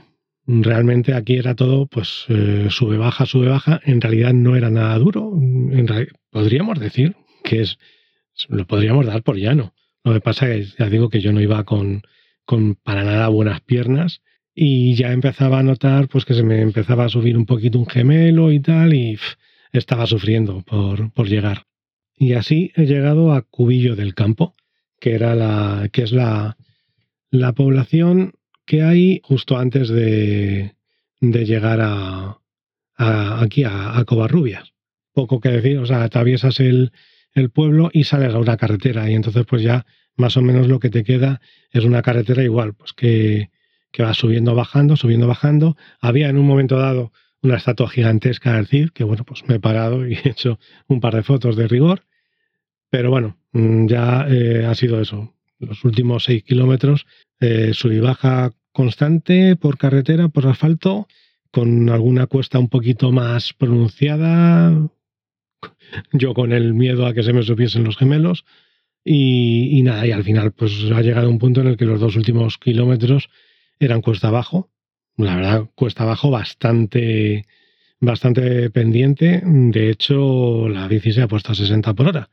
realmente 0.48 1.14
aquí 1.14 1.36
era 1.36 1.56
todo, 1.56 1.88
pues 1.88 2.26
eh, 2.30 2.68
sube, 2.70 2.98
baja, 2.98 3.26
sube, 3.26 3.50
baja. 3.50 3.82
En 3.84 4.02
realidad 4.02 4.34
no 4.34 4.56
era 4.56 4.70
nada 4.70 4.98
duro. 4.98 5.34
podríamos 6.32 6.80
decir 6.80 7.16
que 7.44 7.62
es, 7.62 7.78
lo 8.48 8.66
podríamos 8.66 9.06
dar 9.06 9.24
por 9.24 9.38
llano. 9.38 9.74
Lo 10.04 10.14
que 10.14 10.22
pasa 10.22 10.50
es 10.52 10.74
que 10.74 10.84
ya 10.84 10.90
digo 10.90 11.10
que 11.10 11.20
yo 11.20 11.34
no 11.34 11.42
iba 11.42 11.64
con, 11.66 12.02
con 12.46 12.76
para 12.76 13.04
nada 13.04 13.28
buenas 13.28 13.60
piernas 13.62 14.22
y 14.56 14.96
ya 14.96 15.12
empezaba 15.12 15.60
a 15.60 15.64
notar 15.64 16.08
pues 16.08 16.26
que 16.26 16.34
se 16.34 16.44
me 16.44 16.62
empezaba 16.62 17.06
a 17.06 17.10
subir 17.10 17.38
un 17.38 17.46
poquito 17.46 17.78
un 17.78 17.88
gemelo 17.88 18.52
y 18.52 18.62
tal 18.62 18.94
y 18.94 19.20
estaba 19.74 20.08
sufriendo 20.08 20.62
por, 20.62 21.12
por, 21.12 21.28
llegar. 21.28 21.66
Y 22.16 22.34
así 22.34 22.72
he 22.76 22.86
llegado 22.86 23.34
a 23.34 23.42
Cubillo 23.42 23.96
del 23.96 24.16
Campo, 24.16 24.56
que 25.00 25.14
era 25.14 25.36
la 25.36 25.90
que 25.92 26.04
es 26.04 26.12
la, 26.12 26.58
la 27.30 27.54
población 27.54 28.34
que 28.68 28.84
hay 28.84 29.22
justo 29.24 29.58
antes 29.58 29.90
de, 29.90 30.76
de 31.20 31.46
llegar 31.46 31.80
a, 31.82 32.38
aquí 32.96 33.64
a, 33.64 33.98
a, 33.98 34.06
Covarrubias. 34.06 34.74
Poco 35.14 35.40
que 35.40 35.50
decir, 35.50 35.80
o 35.80 35.88
sea, 35.88 36.04
atraviesas 36.04 36.60
el, 36.60 36.92
el 37.34 37.50
pueblo 37.50 37.90
y 37.92 38.04
sales 38.04 38.36
a 38.36 38.38
una 38.38 38.58
carretera 38.58 39.10
y 39.10 39.16
entonces 39.16 39.44
pues 39.48 39.64
ya 39.64 39.88
más 40.16 40.38
o 40.38 40.44
menos 40.44 40.68
lo 40.68 40.80
que 40.80 40.92
te 40.92 41.04
queda 41.04 41.42
es 41.72 41.84
una 41.84 42.04
carretera 42.04 42.44
igual, 42.44 42.76
pues 42.76 42.94
que 42.94 43.50
que 43.92 44.04
va 44.04 44.14
subiendo, 44.14 44.56
bajando, 44.56 44.96
subiendo, 44.96 45.28
bajando. 45.28 45.76
Había 46.00 46.30
en 46.30 46.38
un 46.38 46.46
momento 46.46 46.78
dado 46.78 47.12
una 47.42 47.58
estatua 47.58 47.90
gigantesca 47.90 48.54
del 48.54 48.68
Cid, 48.68 48.90
que 48.90 49.04
bueno, 49.04 49.24
pues 49.24 49.48
me 49.48 49.56
he 49.56 49.60
parado 49.60 50.08
y 50.08 50.14
he 50.24 50.30
hecho 50.30 50.60
un 50.88 51.00
par 51.00 51.16
de 51.16 51.24
fotos 51.24 51.56
de 51.56 51.68
rigor. 51.68 52.06
Pero 52.90 53.10
bueno, 53.10 53.38
mm, 53.52 53.88
ya 53.88 54.28
eh, 54.30 54.66
ha 54.66 54.76
sido 54.76 55.02
eso. 55.02 55.34
Los 55.60 55.84
últimos 55.84 56.26
seis 56.26 56.44
kilómetros, 56.44 57.06
eh, 57.40 57.74
baja 58.02 58.52
constante 58.72 59.56
por 59.56 59.78
carretera, 59.78 60.30
por 60.30 60.48
asfalto, 60.48 61.08
con 61.52 61.90
alguna 61.90 62.28
cuesta 62.28 62.60
un 62.60 62.70
poquito 62.70 63.12
más 63.12 63.54
pronunciada. 63.54 64.90
Yo 66.14 66.34
con 66.34 66.52
el 66.52 66.74
miedo 66.74 67.08
a 67.08 67.14
que 67.14 67.24
se 67.24 67.34
me 67.34 67.44
subiesen 67.44 67.84
los 67.84 67.98
gemelos. 67.98 68.46
Y, 69.04 69.70
y 69.80 69.84
nada, 69.84 70.06
y 70.06 70.12
al 70.12 70.24
final 70.24 70.52
pues 70.52 70.74
ha 70.94 71.02
llegado 71.02 71.30
un 71.30 71.40
punto 71.40 71.62
en 71.62 71.68
el 71.68 71.78
que 71.78 71.86
los 71.86 72.00
dos 72.00 72.18
últimos 72.18 72.58
kilómetros 72.58 73.30
eran 73.80 74.02
cuesta 74.02 74.28
abajo. 74.28 74.70
La 75.16 75.36
verdad, 75.36 75.70
cuesta 75.76 76.04
abajo 76.04 76.30
bastante, 76.30 77.46
bastante 78.00 78.70
pendiente. 78.70 79.42
De 79.44 79.90
hecho, 79.90 80.70
la 80.70 80.88
bici 80.88 81.12
se 81.14 81.24
ha 81.24 81.28
puesto 81.28 81.54
a 81.54 81.56
60 81.56 81.94
por 81.94 82.08
hora. 82.08 82.30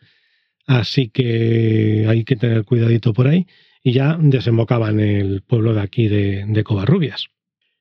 Así 0.66 1.09
que 1.09 2.07
hay 2.09 2.24
que 2.24 2.37
tener 2.37 2.64
cuidadito 2.64 3.12
por 3.12 3.29
ahí. 3.29 3.46
Y 3.83 3.92
ya 3.92 4.16
desembocaba 4.18 4.90
en 4.90 5.00
el 5.00 5.42
pueblo 5.42 5.74
de 5.74 5.81
aquí 5.83 6.09
de, 6.09 6.64
Covarrubias. 6.64 7.29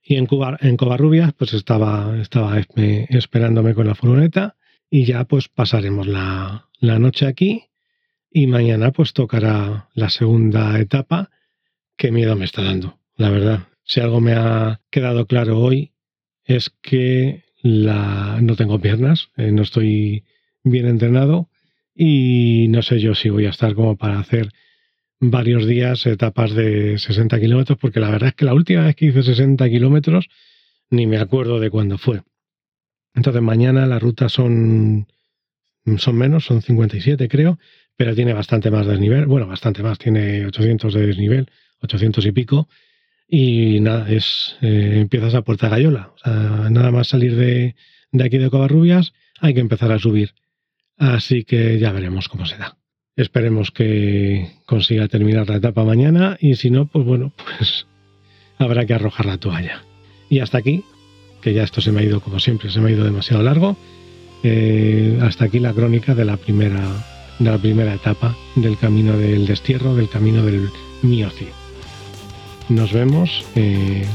Y 0.02 0.16
en 0.16 0.26
Covarrubias, 0.26 1.34
pues 1.34 1.54
estaba, 1.54 2.20
estaba 2.22 2.62
esperándome 3.10 3.74
con 3.74 3.88
la 3.88 3.96
furgoneta. 3.96 4.58
Y 4.90 5.06
ya 5.06 5.24
pues 5.24 5.48
pasaremos 5.48 6.08
la, 6.08 6.70
la 6.80 7.00
noche 7.00 7.26
aquí. 7.26 7.66
Y 8.30 8.48
mañana 8.48 8.92
pues 8.92 9.14
tocará 9.14 9.90
la 9.94 10.10
segunda 10.10 10.78
etapa. 10.80 11.30
Qué 11.96 12.12
miedo 12.12 12.36
me 12.36 12.46
está 12.46 12.64
dando 12.64 13.00
la 13.18 13.30
verdad. 13.30 13.68
Si 13.84 14.00
algo 14.00 14.22
me 14.22 14.34
ha 14.34 14.82
quedado 14.90 15.26
claro 15.28 15.60
hoy 15.60 15.94
es 16.46 16.70
que 16.82 17.44
la, 17.62 18.40
no 18.42 18.56
tengo 18.56 18.80
piernas, 18.80 19.30
eh, 19.38 19.52
no 19.52 19.62
estoy 19.62 20.26
bien 20.64 20.88
entrenado 20.88 21.50
y 21.96 22.68
no 22.70 22.82
sé 22.82 23.00
yo 23.00 23.16
si 23.16 23.30
voy 23.30 23.46
a 23.46 23.50
estar 23.50 23.76
como 23.76 23.96
para 23.98 24.20
hacer 24.20 24.50
varios 25.20 25.66
días 25.66 26.06
etapas 26.06 26.54
de 26.54 26.98
60 26.98 27.40
kilómetros, 27.40 27.78
porque 27.80 28.00
la 28.00 28.10
verdad 28.10 28.30
es 28.30 28.36
que 28.36 28.46
la 28.46 28.54
última 28.54 28.86
vez 28.86 28.96
que 28.96 29.06
hice 29.06 29.24
60 29.24 29.70
kilómetros 29.70 30.28
ni 30.90 31.08
me 31.08 31.18
acuerdo 31.18 31.60
de 31.60 31.70
cuándo 31.70 31.98
fue. 31.98 32.22
Entonces 33.14 33.42
mañana 33.42 33.86
la 33.86 34.00
ruta 34.00 34.28
son, 34.28 35.08
son 35.98 36.18
menos, 36.18 36.46
son 36.46 36.62
57 36.62 37.28
creo, 37.30 37.60
pero 37.96 38.16
tiene 38.16 38.34
bastante 38.34 38.72
más 38.72 38.88
desnivel, 38.88 39.26
bueno, 39.28 39.48
bastante 39.48 39.84
más, 39.84 40.00
tiene 40.00 40.46
800 40.46 40.94
de 40.94 41.08
desnivel, 41.08 41.50
800 41.82 42.26
y 42.26 42.32
pico, 42.32 42.68
y 43.28 43.80
nada, 43.80 44.10
es 44.10 44.58
eh, 44.62 44.98
empiezas 44.98 45.36
a 45.36 45.44
Puerta 45.44 45.70
Gallola, 45.70 46.12
o 46.16 46.18
sea, 46.18 46.70
nada 46.70 46.92
más 46.92 47.08
salir 47.08 47.36
de, 47.36 47.76
de 48.12 48.24
aquí 48.24 48.38
de 48.38 48.50
Covarrubias, 48.50 49.14
hay 49.40 49.54
que 49.54 49.60
empezar 49.60 49.92
a 49.92 50.00
subir. 50.00 50.34
Así 50.98 51.44
que 51.44 51.80
ya 51.80 51.92
veremos 51.92 52.30
cómo 52.30 52.46
se 52.46 52.58
da. 52.58 52.78
Esperemos 53.16 53.72
que 53.72 54.52
consiga 54.66 55.08
terminar 55.08 55.48
la 55.50 55.58
etapa 55.58 55.84
mañana 55.84 56.38
y 56.40 56.56
si 56.56 56.72
no, 56.72 56.88
pues 56.88 57.06
bueno, 57.06 57.32
pues 57.38 57.86
habrá 58.58 58.86
que 58.86 58.94
arrojar 58.94 59.26
la 59.26 59.38
toalla. 59.38 59.84
Y 60.30 60.40
hasta 60.40 60.58
aquí, 60.58 60.84
que 61.42 61.54
ya 61.54 61.64
esto 61.64 61.82
se 61.82 61.92
me 61.92 62.02
ha 62.02 62.04
ido 62.04 62.22
como 62.22 62.40
siempre, 62.40 62.70
se 62.70 62.80
me 62.80 62.90
ha 62.90 62.94
ido 62.94 63.06
demasiado 63.06 63.44
largo. 63.44 63.78
Eh, 64.44 65.20
hasta 65.22 65.46
aquí 65.46 65.60
la 65.60 65.74
crónica 65.74 66.16
de 66.16 66.26
la 66.26 66.38
primera 66.38 66.82
de 67.40 67.52
la 67.52 67.58
primera 67.58 67.94
etapa 67.94 68.36
del 68.56 68.78
camino 68.78 69.18
del 69.18 69.46
destierro, 69.46 69.96
del 69.96 70.10
camino 70.10 70.44
del 70.44 70.70
Mioci. 71.02 71.48
Nos 72.70 72.94
vemos 72.94 73.44
eh, 73.56 74.06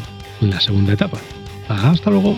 en 0.41 0.51
la 0.51 0.61
segunda 0.61 0.95
etapa. 0.95 1.19
Hasta 1.69 2.11
luego. 2.11 2.37